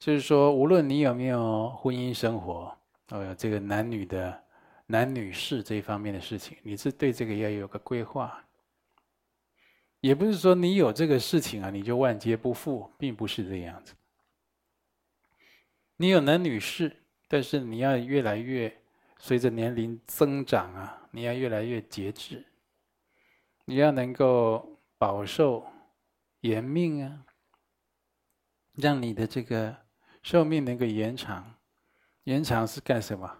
[0.00, 2.76] 就是说，无论你有没有婚姻生活，
[3.10, 4.44] 呃，这个男女的
[4.86, 8.44] 男女事这一方面的事情，你是对这个要有个规划。
[10.00, 13.94] 也不是说你有这个事情啊，你就万劫不复，并不是这样子。
[15.98, 16.96] 你有男女事，
[17.28, 18.76] 但是你要越来越
[19.18, 22.44] 随着年龄增长啊，你要越来越节制。
[23.64, 25.64] 你要能够保寿
[26.40, 27.24] 延命啊，
[28.74, 29.76] 让你的这个
[30.22, 31.54] 寿命能够延长。
[32.24, 33.38] 延长是干什么？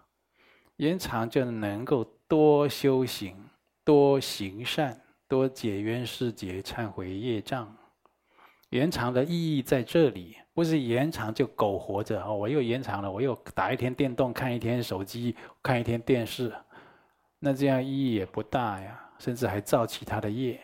[0.77, 3.49] 延长就能够多修行、
[3.83, 7.77] 多行善、多解冤释结、忏悔业障。
[8.69, 12.33] 延长的意义在这里，不是延长就苟活着哦。
[12.33, 16.51] 我又延长了，我又打一天电动，看一天手机，看一天电视，
[17.39, 19.02] 那这样意义也不大呀。
[19.19, 20.61] 甚至还造其他的业，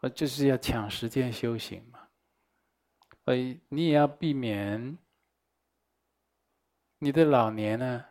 [0.00, 2.00] 我，就是要抢时间修行嘛。
[3.24, 4.98] 所以你也要避免
[6.98, 8.04] 你的老年呢，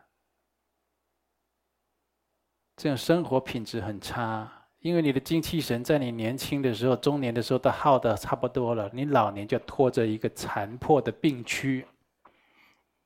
[2.76, 11.86] 这样生活品质很差，因为你的精气神在你年轻的时候、中年的时候都耗得差不多了，你老年就拖着一个残破的病躯，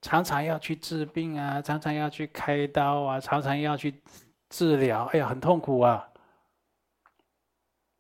[0.01, 4.01] 常常要去治病啊，常常要去开刀啊，常常要去
[4.49, 6.09] 治疗，哎呀，很痛苦啊！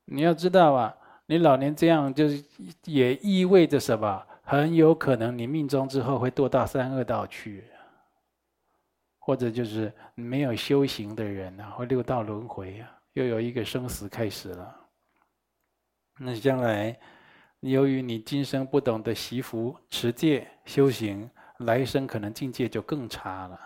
[0.06, 2.44] 你要知道啊，你老年这样就是
[2.84, 4.26] 也意味着什么？
[4.42, 7.64] 很有可能你命中之后会堕到三恶道去。
[9.20, 14.74] 或者就是没有修行的人啊，或六道轮回啊，又有一个生死开始了。
[16.18, 16.98] 那将来，
[17.60, 23.60] 由于你今生不懂得习福、持戒、修行，来生可能境界就更差了。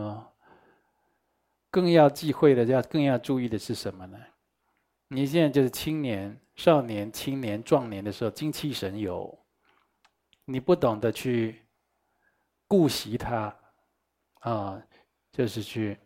[0.00, 0.30] 啊、
[1.72, 4.18] 更要忌讳的，要更要注意的是什么呢？
[5.08, 9.44] 你现在就是青年、少年、青年、壮年的时候，精气神有，
[10.44, 11.62] 你不懂得去
[12.68, 13.56] 顾惜它。
[14.40, 14.82] 啊，
[15.30, 15.96] 就是去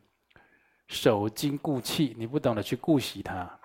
[0.88, 3.58] 守精固气，你不懂得去顾惜它，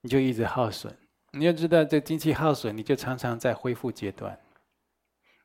[0.00, 0.96] 你就一直耗损。
[1.32, 4.40] 你要知道，这精气耗损，你就常常在恢复阶段。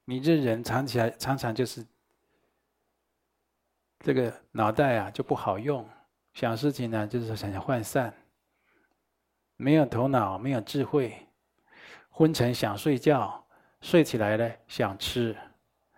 [0.05, 1.83] 你这人常起来，常常就是
[4.05, 5.83] 这个脑袋啊就不好用，
[6.35, 8.13] 想事情呢就是想想涣散，
[9.57, 11.27] 没有头脑，没有智慧，
[12.11, 13.43] 昏沉想睡觉，
[13.81, 15.35] 睡起来了想吃。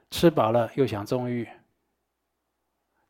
[0.09, 1.45] 吃饱了又想纵欲，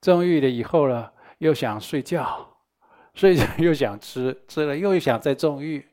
[0.02, 2.58] 纵欲了以后呢，又想睡觉，
[3.14, 5.88] 睡着又想吃，吃了又想再纵欲。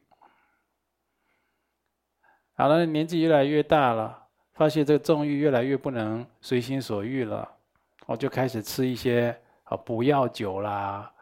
[2.55, 7.59] 好了，年纪越来越大了，发现这个纵欲越来越不能随心所欲了，
[8.07, 11.12] 我就开始吃一些啊补药酒啦，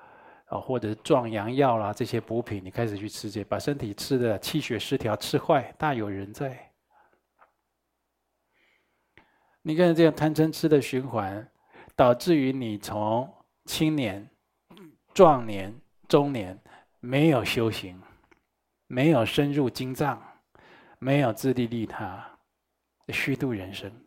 [0.47, 6.71] 啊或者壮阳药啦这些补品，你开始去吃这，把身体吃的气血失调，吃坏，大有人在。
[9.63, 11.49] 你看这样贪嗔痴的循环，
[11.95, 13.33] 导致于你从
[13.67, 14.29] 青年、
[15.15, 15.73] 壮年、
[16.09, 16.61] 中年
[16.99, 18.03] 没有修行，
[18.89, 20.21] 没有深入经藏，
[20.99, 22.29] 没有自利利他，
[23.11, 24.02] 虚度人生。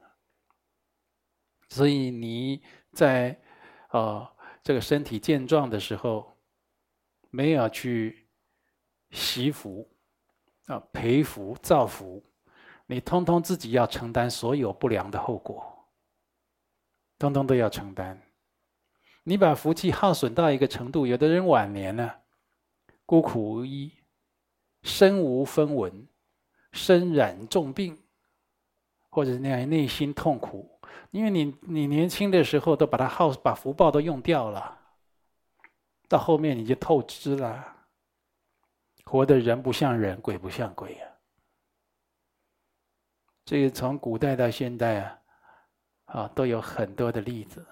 [1.76, 2.62] 所以你
[2.94, 3.38] 在
[3.90, 4.26] 哦
[4.64, 6.38] 这个身体健壮的时候，
[7.30, 8.30] 没有去
[9.12, 9.86] 惜福
[10.68, 12.24] 啊培福造福。
[12.86, 15.86] 你通通自己要承担所有不良的后果，
[17.20, 18.22] 通通都要承担。
[19.24, 22.10] 你把福气耗损到一个程度，有的人晚年呢，
[23.06, 23.92] 孤苦无依，
[24.84, 26.08] 身无分文，
[26.72, 28.02] 身染重病，
[29.10, 30.75] 或者那样内心痛苦，
[31.12, 34.80] 因为你你年轻的时候都把它耗，把福报都用掉了，
[36.08, 37.88] 到后面你就透支了，
[39.06, 41.12] 活得人不像人，鬼不像鬼啊。
[43.46, 45.22] 这个从古代到现代啊，
[46.06, 47.66] 啊，都有很多的例子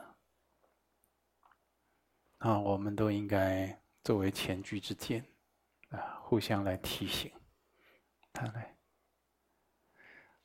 [2.38, 5.26] 啊，我们都应该作为前车之鉴
[5.90, 7.32] 啊，互相来提醒。
[8.32, 8.76] 看来，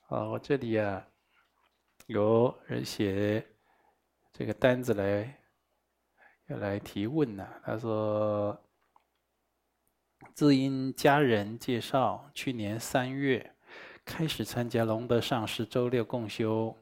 [0.09, 1.07] 啊，我这里啊，
[2.09, 3.47] 有人写
[4.33, 5.39] 这个单子来
[6.47, 8.59] 要来提问呢，他说，
[10.33, 13.55] 自因家人介绍，去年三月。
[14.07, 16.75] 开始参加龙德上师周六共修、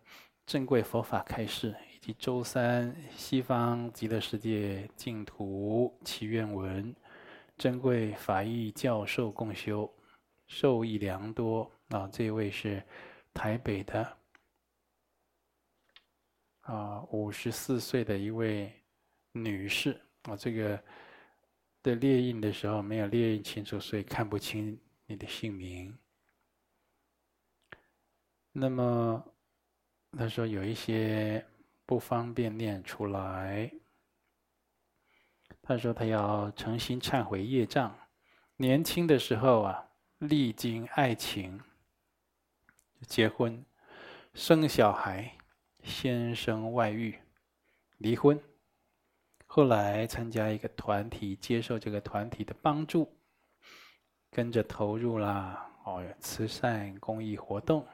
[0.47, 6.95] 珍贵佛法开示，以及周三西方极乐世界净土祈愿文、
[7.59, 9.93] 珍贵法义教授共修，
[10.47, 11.69] 受益良多。
[11.89, 12.81] 啊，这位是
[13.35, 14.17] 台北的
[16.67, 18.73] 啊，五十四岁的一位
[19.33, 20.01] 女士。
[20.23, 20.83] 啊，这个
[21.83, 25.97] 的列印的时候没有列印清楚，所以看不清你的姓名。
[28.51, 29.25] 那么
[30.19, 31.47] 他说有一些
[31.85, 33.71] 不方便念出来。
[35.63, 37.97] 他说他要诚心忏悔业障。
[38.57, 39.89] 年轻的时候啊，
[40.19, 41.61] 历经爱情，
[43.03, 43.65] 结婚、
[44.33, 45.37] 生小孩，
[45.87, 47.17] 先生外遇，
[47.99, 48.39] 离婚。
[49.47, 53.17] 后来参加一个团体，接受这个团体的帮助，
[54.31, 57.87] 跟着投入了哦慈善公益活动。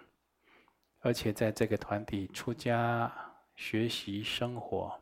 [1.01, 3.13] 而且在这个团体出家
[3.55, 4.99] 学习生活，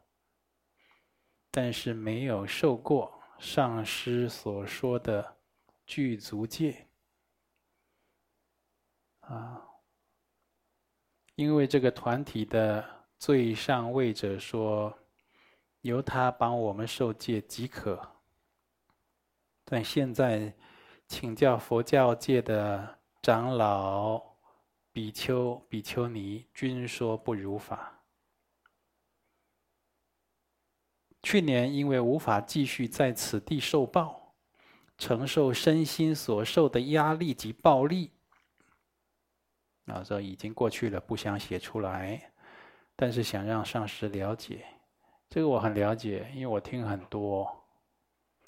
[1.51, 5.37] 但是没有受过上师所说的
[5.87, 6.89] 具足戒
[9.21, 9.63] 啊，
[11.41, 12.85] 因为这个团体的
[13.19, 14.95] 最上位者说，
[15.81, 17.99] 由他帮我们受戒即可，
[19.65, 20.55] 但现在
[21.09, 24.23] 请教佛教界的长老。
[24.93, 28.03] 比丘、比丘尼均说不如法。
[31.23, 34.35] 去年因为无法继续在此地受报，
[34.99, 38.11] 承受身心所受的压力及暴力，
[39.91, 42.31] 啊，这已经过去了，不想写出来，
[42.97, 44.65] 但是想让上师了解，
[45.29, 47.45] 这个我很了解，因为我听很多，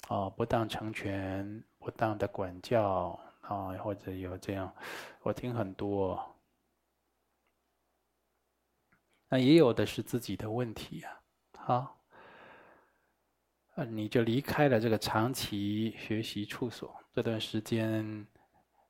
[0.07, 4.73] 啊，不当成全、不当的管教啊，或者有这样，
[5.21, 6.35] 我听很多，
[9.29, 11.19] 那也有的是自己的问题呀，
[11.57, 11.99] 好。
[13.75, 18.23] 呃，你就离开了这个长期学习处所，这段时间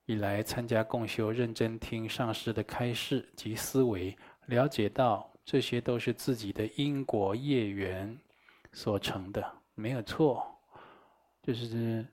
[0.06, 4.16] 以来参加共修，认真听上师的开示及思维，
[4.48, 8.18] 了解到这些都是自己的因果业缘
[8.72, 9.46] 所成的，
[9.76, 10.46] 没有错，
[11.42, 12.06] 就是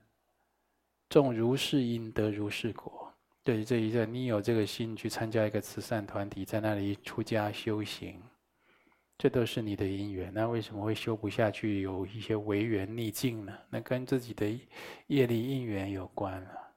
[1.09, 3.11] 种如是因得如是果。
[3.43, 8.21] 对于，这一个你有这个心去参加一个慈善团体，在那里出家修行。
[9.17, 11.81] 这都是你的因缘，那为什么会修不下去？
[11.81, 13.53] 有一些违缘逆境呢？
[13.69, 14.47] 那跟自己的
[15.07, 16.70] 业力因缘有关了。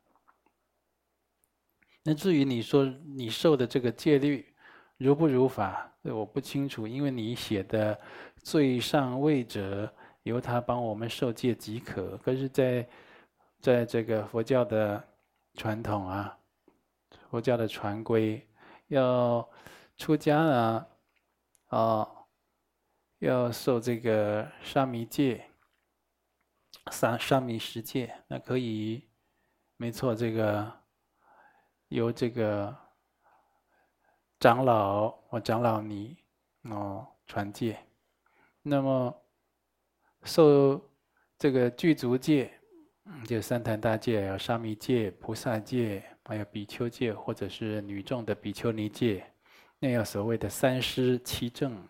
[2.04, 4.54] 那至于你说你受的这个戒律
[4.98, 7.98] 如不如法，我不清楚，因为你写的
[8.42, 9.92] 最上位者
[10.22, 12.16] 由他帮我们受戒即可。
[12.18, 12.88] 可是在，
[13.58, 15.02] 在这个佛教的
[15.54, 16.38] 传统啊，
[17.30, 18.46] 佛教的传规，
[18.86, 19.48] 要
[19.96, 20.86] 出家啊，
[21.70, 22.08] 啊。
[23.20, 25.46] 要受这个沙弥戒，
[26.90, 29.08] 沙沙弥十戒，那可以，
[29.78, 30.70] 没错，这个
[31.94, 32.76] 由这个
[34.40, 36.16] 长老或长老尼
[36.62, 37.78] 哦传戒。
[38.62, 39.22] 那么
[40.24, 40.80] 受
[41.38, 42.52] 这个具足戒，
[43.26, 49.24] 就三坛大戒，有沙弥戒、菩萨戒，还有比丘戒，或者是女众的比丘尼戒，
[49.78, 51.86] 那有所谓的三师七正。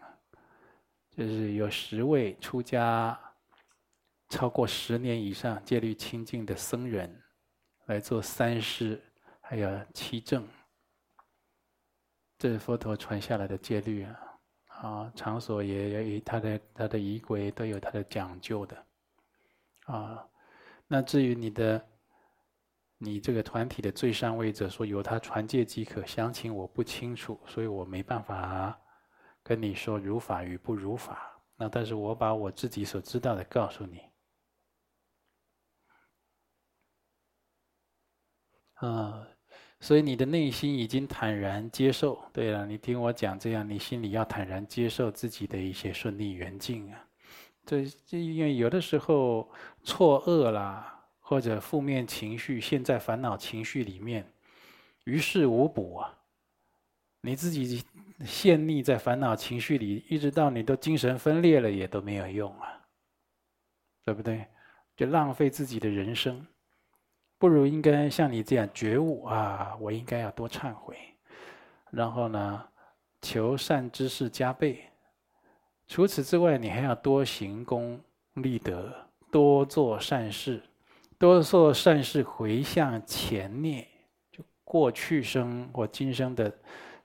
[1.16, 3.16] 就是有十位出家
[4.28, 7.22] 超过十年以上、戒律清净的僧人
[7.86, 9.00] 来做三师，
[9.44, 10.48] 还有七证。
[12.38, 14.20] 这是佛陀传下来的戒律啊！
[14.66, 18.86] 啊，场所也有他的他的仪轨都有他的讲究的
[19.86, 20.26] 啊。
[20.86, 21.86] 那至于你的
[22.98, 28.80] 你这个团体的最上位者说由他传戒即可，详情我不清楚，所以我没办法。
[29.46, 34.00] 跟你说如法与不如法，那但是我把我自己所知道的告诉你。
[38.76, 39.28] 啊，
[39.84, 42.18] 所以你的内心已经坦然接受。
[42.32, 47.06] 对了，你听我讲这样，你心里要坦然接受自己的一些顺逆缘境啊。
[47.66, 49.46] 这这因为有的时候
[49.82, 54.26] 错愕啦，或者负面情绪陷在烦恼情绪里面，
[55.04, 56.18] 于事无补啊。
[57.20, 57.84] 你自己
[58.24, 62.80] 陷溺在烦恼情绪里，一直到你都精神分裂了，也都没有用啊，
[64.02, 64.46] 对不对？
[64.96, 66.46] 就浪费自己的人生，
[67.38, 69.76] 不如应该像你这样觉悟啊！
[69.80, 70.96] 我应该要多忏悔，
[71.90, 72.64] 然后呢，
[73.20, 74.84] 求善知识加倍。
[75.86, 78.00] 除此之外，你还要多行功
[78.34, 78.92] 立德，
[79.30, 80.62] 多做善事，
[81.18, 83.86] 多做善事回向前念，
[84.32, 86.52] 就过去生或今生的。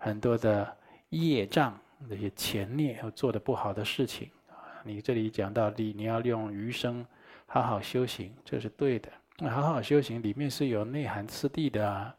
[0.01, 0.77] 很多的
[1.09, 1.77] 业障，
[2.07, 4.55] 那些前孽要做的不好的事情啊，
[4.85, 7.05] 你这里讲到你你要用余生
[7.45, 9.11] 好好修行，这是对的。
[9.41, 12.15] 那好好修行里面是有内涵次第的啊。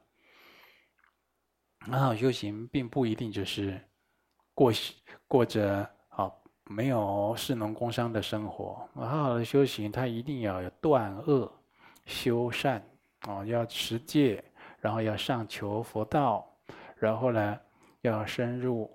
[1.80, 3.80] 好好修行并不一定就是
[4.54, 4.72] 过
[5.28, 6.30] 过着啊
[6.64, 8.88] 没有士农工商的生活。
[8.94, 11.50] 好好的修行，它一定要有断恶
[12.06, 12.82] 修善
[13.20, 14.42] 啊，要持戒，
[14.78, 16.46] 然后要上求佛道，
[16.96, 17.58] 然后呢，
[18.00, 18.90] 要深入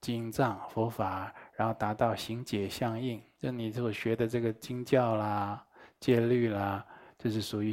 [0.00, 3.22] 经藏佛法，然后达到行解相应。
[3.38, 5.64] 就你所学的这个经教啦、
[5.98, 6.86] 戒律啦，
[7.22, 7.72] 这是属于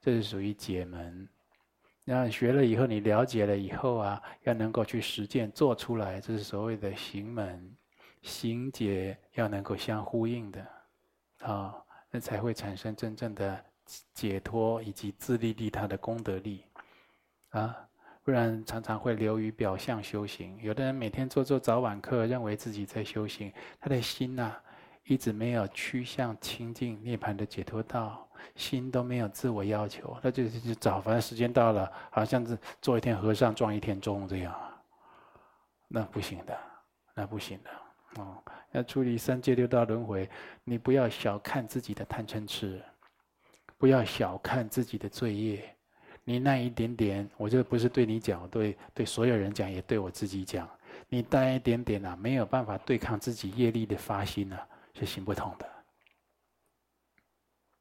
[0.00, 1.28] 这是属于解门。
[2.04, 7.74] 然后学了以后，你了解了以后啊，要能够去实践做出来，这是所谓的行门。
[8.22, 10.66] 行解要能够相呼应的，
[11.40, 11.74] 啊，
[12.10, 13.64] 那才会产生真正的
[14.12, 16.64] 解脱以及自利利他的功德力，
[17.50, 17.88] 啊。
[18.24, 20.56] 不然常常会流于表象修行。
[20.62, 24.62] 有的人每天做做早晚课，认为自己在修行，他的心呐、啊，
[25.04, 34.54] 一直没有趋向清净涅槃的解脱道，心都没有自我要求，那就就早，反正时间到了，好像是做一天和尚撞一天钟这样，
[35.88, 36.58] 那不行的，
[37.14, 37.70] 那不行的。
[38.22, 38.36] 哦，
[38.72, 40.28] 要处理三界六道轮回，
[40.64, 42.80] 你不要小看自己的贪嗔痴，
[43.78, 45.74] 不要小看自己的罪业。
[46.22, 50.68] 你那一点点，我这不是对你讲，对对所有人讲，也对我自己讲。
[51.08, 55.68] 你带一点点啊，没有办法对抗自己业力的发心啊，是行不通的。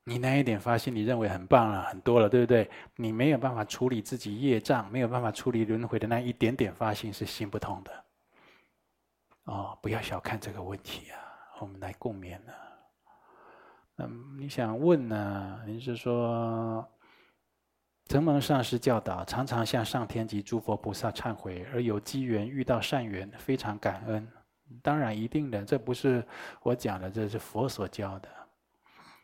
[0.04, 2.70] 你那一点发心，你认为很棒了，很多了，对不对？
[2.96, 8.04] 你没有办法处理自己业障，没有办法处理轮回的那一点点发心，是行不通的。
[9.44, 11.20] 哦，不要小看这个问题啊！
[11.60, 12.54] 我们来共勉呢。
[13.96, 14.08] 那
[14.40, 15.62] 你想问呢？
[15.68, 16.88] 你是说，
[18.08, 24.28] 承蒙上师教导，常常向上天及诸佛菩萨忏悔，而有机缘遇到善缘，非常感恩。
[24.82, 26.26] 当然一定的，这不是
[26.62, 28.30] 我讲的，这是佛所教的。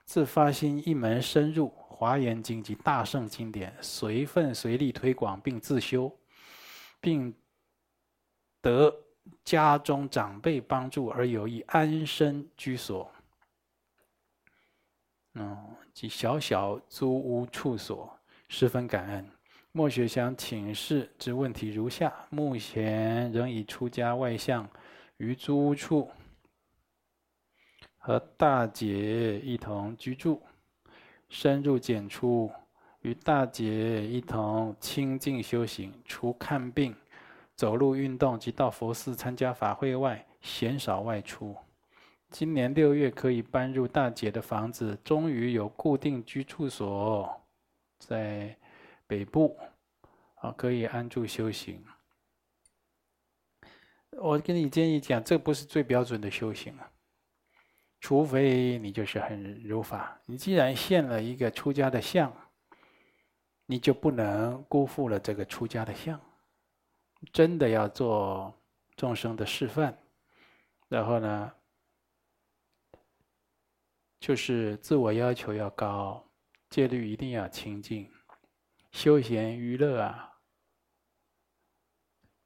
[0.06, 6.10] 自发心一门深入《华严经》及大圣经典，随分随力推广并自修，
[7.02, 7.36] 并
[8.62, 8.93] 得
[9.43, 13.12] 家中长辈帮助而有一安身居所，
[15.34, 18.18] 嗯，及小小租屋处所，
[18.48, 19.30] 十分感恩。
[19.74, 24.68] 莫学祥请示之问题如下：目前仍以出家外相
[25.18, 26.09] 于租屋处。
[27.97, 30.41] 和大姐一同居住，
[31.28, 32.49] 深入简出，
[33.01, 35.93] 与大姐一同清净修行。
[36.05, 36.95] 除看病、
[37.53, 41.53] 走路运动及到佛寺参加法会外，鲜少外出。
[42.30, 47.41] 今年六月可以搬入大姐的房子，终于有固定居处所，
[47.99, 48.55] 在
[49.05, 49.57] 北部，
[50.36, 51.84] 啊，可以安住修行。
[54.20, 56.91] 我跟你建议讲，这不是最标准的修行啊。
[57.99, 62.32] 除非你就是很如法，你既然现了一个出家的相，
[63.65, 66.20] 你就不能辜负了这个出家的相，
[67.34, 68.53] 真的要做
[68.95, 69.97] 众生的示范。
[70.88, 71.51] 然后呢，
[74.20, 76.24] 就是自我要求要高，
[76.70, 78.09] 戒律一定要清净，
[78.91, 80.37] 休闲娱乐啊，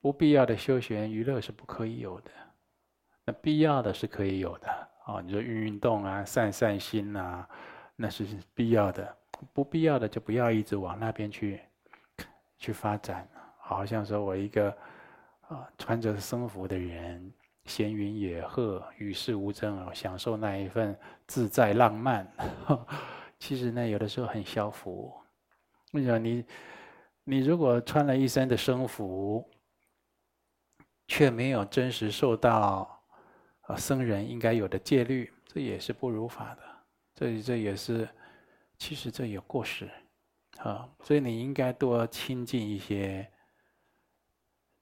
[0.01, 2.31] 不必要的休闲娱乐是不可以有的，
[3.23, 4.89] 那必要的是可以有的。
[5.05, 7.47] 哦，你说运运动啊，散散心啊，
[7.95, 9.05] 那是必要的；
[9.53, 11.59] 不必要的就不要一直往那边去
[12.57, 13.27] 去发展。
[13.59, 14.75] 好像说我一个
[15.47, 17.31] 啊穿着僧服的人，
[17.65, 20.97] 闲云野鹤，与世无争啊，享受那一份
[21.27, 22.27] 自在浪漫。
[23.39, 25.13] 其实呢，有的时候很消浮。
[25.93, 26.45] 为什么你
[27.23, 29.47] 你如果穿了一身的僧服，
[31.11, 33.03] 却没有真实受到
[33.63, 33.75] 啊。
[33.75, 36.61] 僧人应该有的戒律，这也是不如法的，
[37.13, 38.07] 这这也是，
[38.77, 39.89] 其实这有过失，
[40.59, 43.29] 啊，所以你应该多亲近一些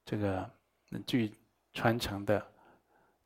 [0.06, 0.48] 这个
[1.08, 1.34] 具
[1.74, 2.46] 传承的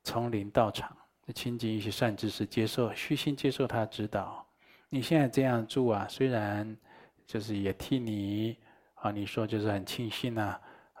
[0.02, 0.96] 丛林道场，
[1.34, 4.46] 亲近一些善知识，接受虚心接受他指导。
[4.88, 6.74] 你现在这样住啊，虽然
[7.26, 8.56] 就是也替你
[8.94, 10.58] 啊，你说就是很庆幸啊。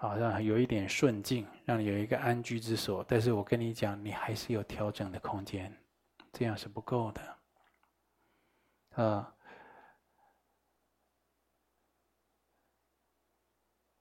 [0.08, 3.04] 好像有一点顺境，让你有一个安居之所。
[3.08, 5.74] 但是我跟你讲，你还是有调整的空间，
[6.32, 7.36] 这样是不够的。
[9.02, 9.34] 啊，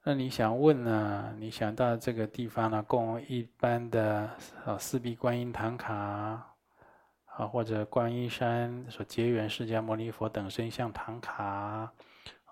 [0.03, 1.33] 那你想问呢？
[1.39, 4.29] 你想到这个地方呢，供一般的
[4.65, 11.91] 啊四臂观音唐卡啊，或者观音山所结缘释迦牟尼佛等身像唐卡。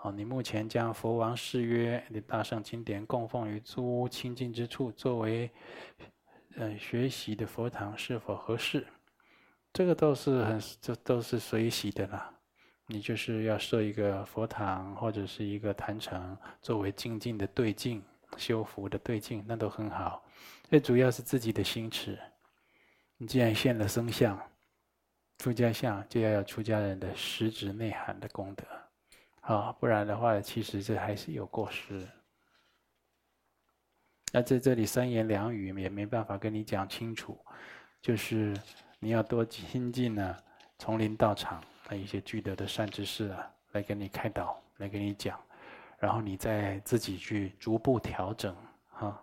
[0.03, 5.49] 哦，你目前将佛王誓约你大圣经典供奉于诸屋清净之处，作为
[6.55, 8.85] 呃学习的佛堂，是否合适？
[9.71, 12.33] 这个都是很，这都是随喜的啦。
[12.87, 18.03] 你就是要设一个佛堂或者是一个坛城，作为静静的对境、
[18.37, 20.25] 修福的对境，那都很好。
[20.67, 22.17] 最主要是自己的心持。
[23.17, 24.37] 你既然现了僧相、
[25.37, 28.65] 出家相，就要有出家人的实质内涵的功德。
[29.41, 32.07] 啊，不然的话，其实这还是有过失。
[34.31, 37.37] 那在这里三言两语也没办法跟你讲清楚，
[38.01, 38.55] 就是
[38.99, 40.37] 你要多亲近呢，
[40.77, 45.37] 丛林道场的一些具德的善知识啊，来给你开导，来给你讲，
[45.97, 48.55] 然后你再自己去逐步调整。
[48.89, 49.21] 哈，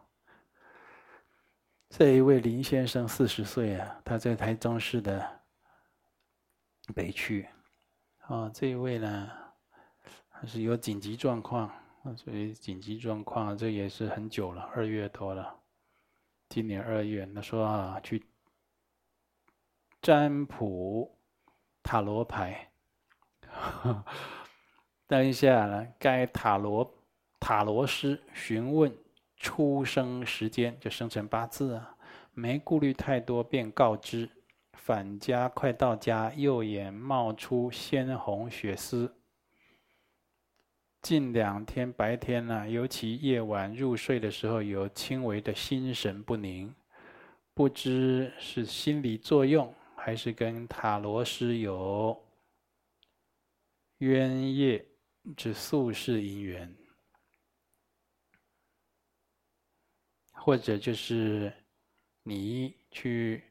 [1.88, 5.40] 这一位林先生四十岁啊，他在台中市的
[6.94, 7.48] 北区。
[8.26, 9.30] 啊，这一位呢？
[10.46, 11.70] 是有紧急状况，
[12.16, 15.56] 所以紧急状况这也是很久了，二月多了。
[16.48, 18.24] 今年二月，他说啊，去
[20.00, 21.18] 占卜
[21.82, 22.70] 塔罗牌。
[25.06, 26.94] 等一下呢，该塔罗
[27.40, 28.96] 塔罗师询问
[29.36, 31.96] 出生时间，就生辰八字啊，
[32.32, 34.30] 没顾虑太多，便告知
[34.72, 39.17] 返家快到家，右眼冒出鲜红血丝。
[41.00, 46.74] 近两天白天呢、尤其夜晚入睡的时候，有轻微的心神不宁，
[47.54, 52.20] 不知是心理作用还是跟塔罗师有
[53.98, 54.84] 冤业
[55.36, 56.76] 之宿世因缘，
[60.32, 61.52] 或者就是
[62.22, 63.44] 你去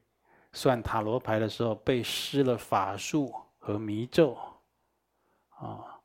[0.52, 4.38] 算塔罗牌的时候被施了法术和迷咒，
[5.48, 5.97] 啊，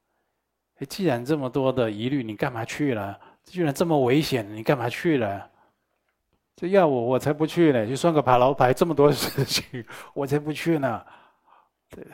[0.86, 3.19] 既然这么多的疑虑，你干嘛去了？
[3.45, 5.49] 居然这么危险，你干嘛去了？
[6.55, 7.86] 这要我，我才不去呢！
[7.86, 11.03] 就算个塔罗牌，这么多事情，我才不去呢。
[11.89, 12.05] 对，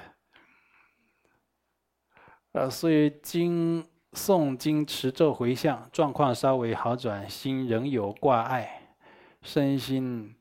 [2.54, 8.96] 呃，所以经诵经持咒回向，状况稍微好转，心仍有挂碍，
[9.42, 10.36] 身心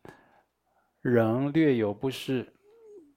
[1.02, 2.54] 仍略有不适。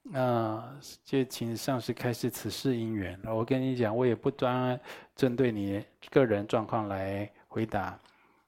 [0.04, 3.20] 那、就请上师开示此事因缘。
[3.26, 4.80] 我跟你讲，我也不专
[5.16, 7.97] 针对你个人状况来回答。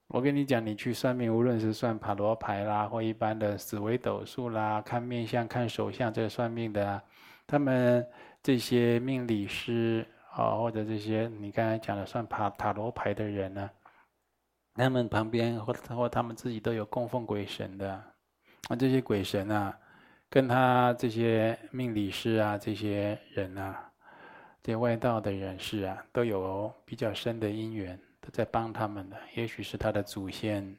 [0.07, 7.01] 我跟你讲，你去算命，无论是算塔罗牌啦，或一般的紫微斗数啦，看面相、看手相，这个算命的，
[7.47, 8.05] 他们
[8.41, 13.69] 这些命理师啊，或者这些你刚才讲的算塔塔罗牌的人呢，
[14.75, 17.91] 他们旁边或或他们自己都有供奉鬼神的，
[18.69, 19.75] 啊，这些鬼神啊，
[20.33, 23.91] 跟他这些命理师啊，这些人啊，
[24.63, 27.99] 这些外道的人士啊，都有比较深的因缘。
[28.19, 30.75] 都在帮他们的，也许是他的祖先，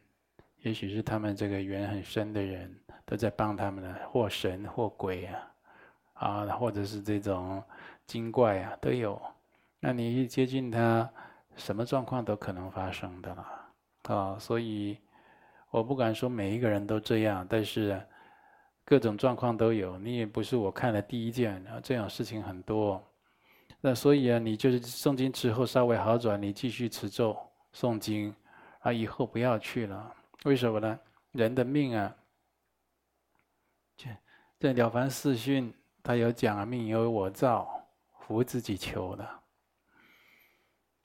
[0.63, 2.75] 也许是他们这个缘很深的人，
[3.05, 5.53] 都在帮他们的，或神或鬼啊，
[6.15, 7.63] 啊，或者是这种
[8.09, 9.23] 精怪啊，都有。
[9.79, 11.09] 那你一接近他，
[11.55, 13.47] 什么状况都可能发生的了，
[14.09, 14.99] 啊，所以
[15.71, 18.03] 我不敢说每一个人都这样，但是
[18.85, 19.99] 各种状况都有。
[19.99, 23.03] 你也不是我看的第一件，啊，这样事情很多。
[23.81, 27.37] 那所以啊，你就是诵经之后稍微好转，你继续持咒
[27.75, 28.35] 诵经，
[28.81, 30.15] 啊，以后不要去了。
[30.45, 30.99] 为什么呢？
[31.33, 32.17] 人的命啊，
[33.97, 34.09] 这
[34.59, 35.71] 这《了凡四训》
[36.03, 37.87] 他有讲啊，命由我造，
[38.21, 39.29] 福自己求的。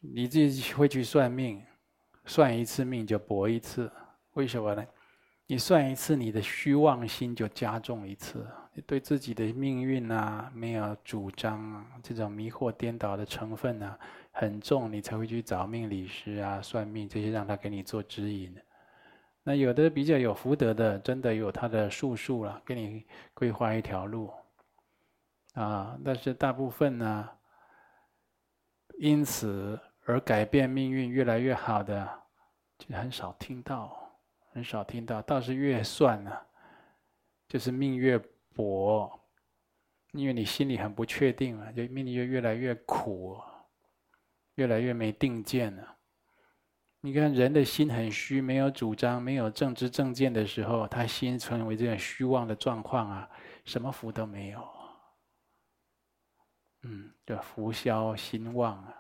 [0.02, 1.62] 你自己会去算命，
[2.26, 3.92] 算一次命就搏一次，
[4.34, 4.86] 为什么呢？
[5.52, 8.46] 你算一次，你的虚妄心就加重一次。
[8.72, 13.98] 你对自己的命运啊，没有主张啊，这种迷惑颠倒的成分啊，
[14.32, 18.56] 很重，你才会去找命理师啊、算命这些，让他给你做指引。
[19.42, 24.32] 那有的比较有福德的，真的有他的术数了，给你规划一条路
[25.56, 25.98] 啊。
[26.06, 27.28] 但是大部分呢，
[29.00, 32.08] 因此而改变命运越来越好的，
[32.78, 33.99] 就很少听到，
[34.54, 35.22] 很少听到。
[35.22, 36.36] 倒是越算呢，
[37.48, 38.20] 就是命越。
[38.56, 39.10] 薄，
[40.12, 43.40] 因为你心里很不确定了，就命里就越来越苦，
[44.56, 45.96] 越来越没定见了。
[47.00, 53.30] 你看人的心很虚，没有主张，没有正知正见的时候，他心成为这种虚妄的状况啊，
[53.64, 54.68] 什么福都没有。
[56.82, 58.94] 嗯，就福消心妄啊，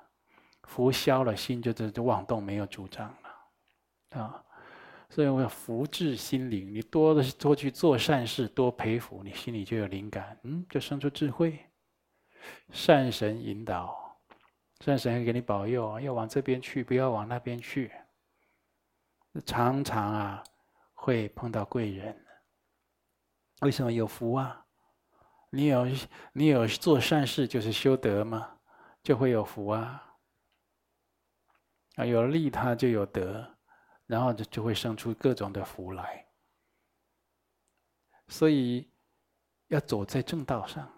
[0.64, 4.46] 福消了，心就这就妄动，没有主张了，啊。
[5.10, 11.60] 所以我要福至心灵，你多的多去做善事，多培福，你心里就有灵感，嗯，就生出智慧。
[12.72, 14.18] 善神引导，
[14.82, 17.92] 善神会给你保佑，要往这边去，不要往那边去。
[19.46, 20.44] 常常啊，
[20.94, 22.26] 会碰到贵人。
[23.62, 24.66] 为什么有福啊？
[25.50, 25.88] 你有
[26.34, 28.60] 你有做善事，就是修德嘛，
[29.02, 30.18] 就会有福啊。
[31.96, 33.58] 啊，有利他就有德。
[34.10, 36.26] 然后就就会生出各种的福来，
[38.28, 38.90] 所以
[39.68, 40.92] 要走在正道上，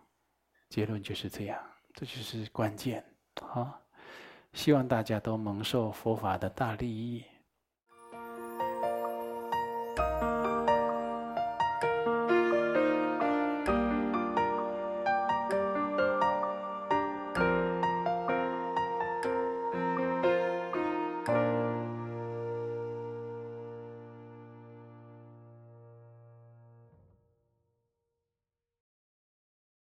[0.69, 1.61] 结论就是这样，
[1.93, 3.05] 这就是关键。
[3.41, 3.77] 啊，
[4.53, 7.25] 希望大家都蒙受佛法的大利益。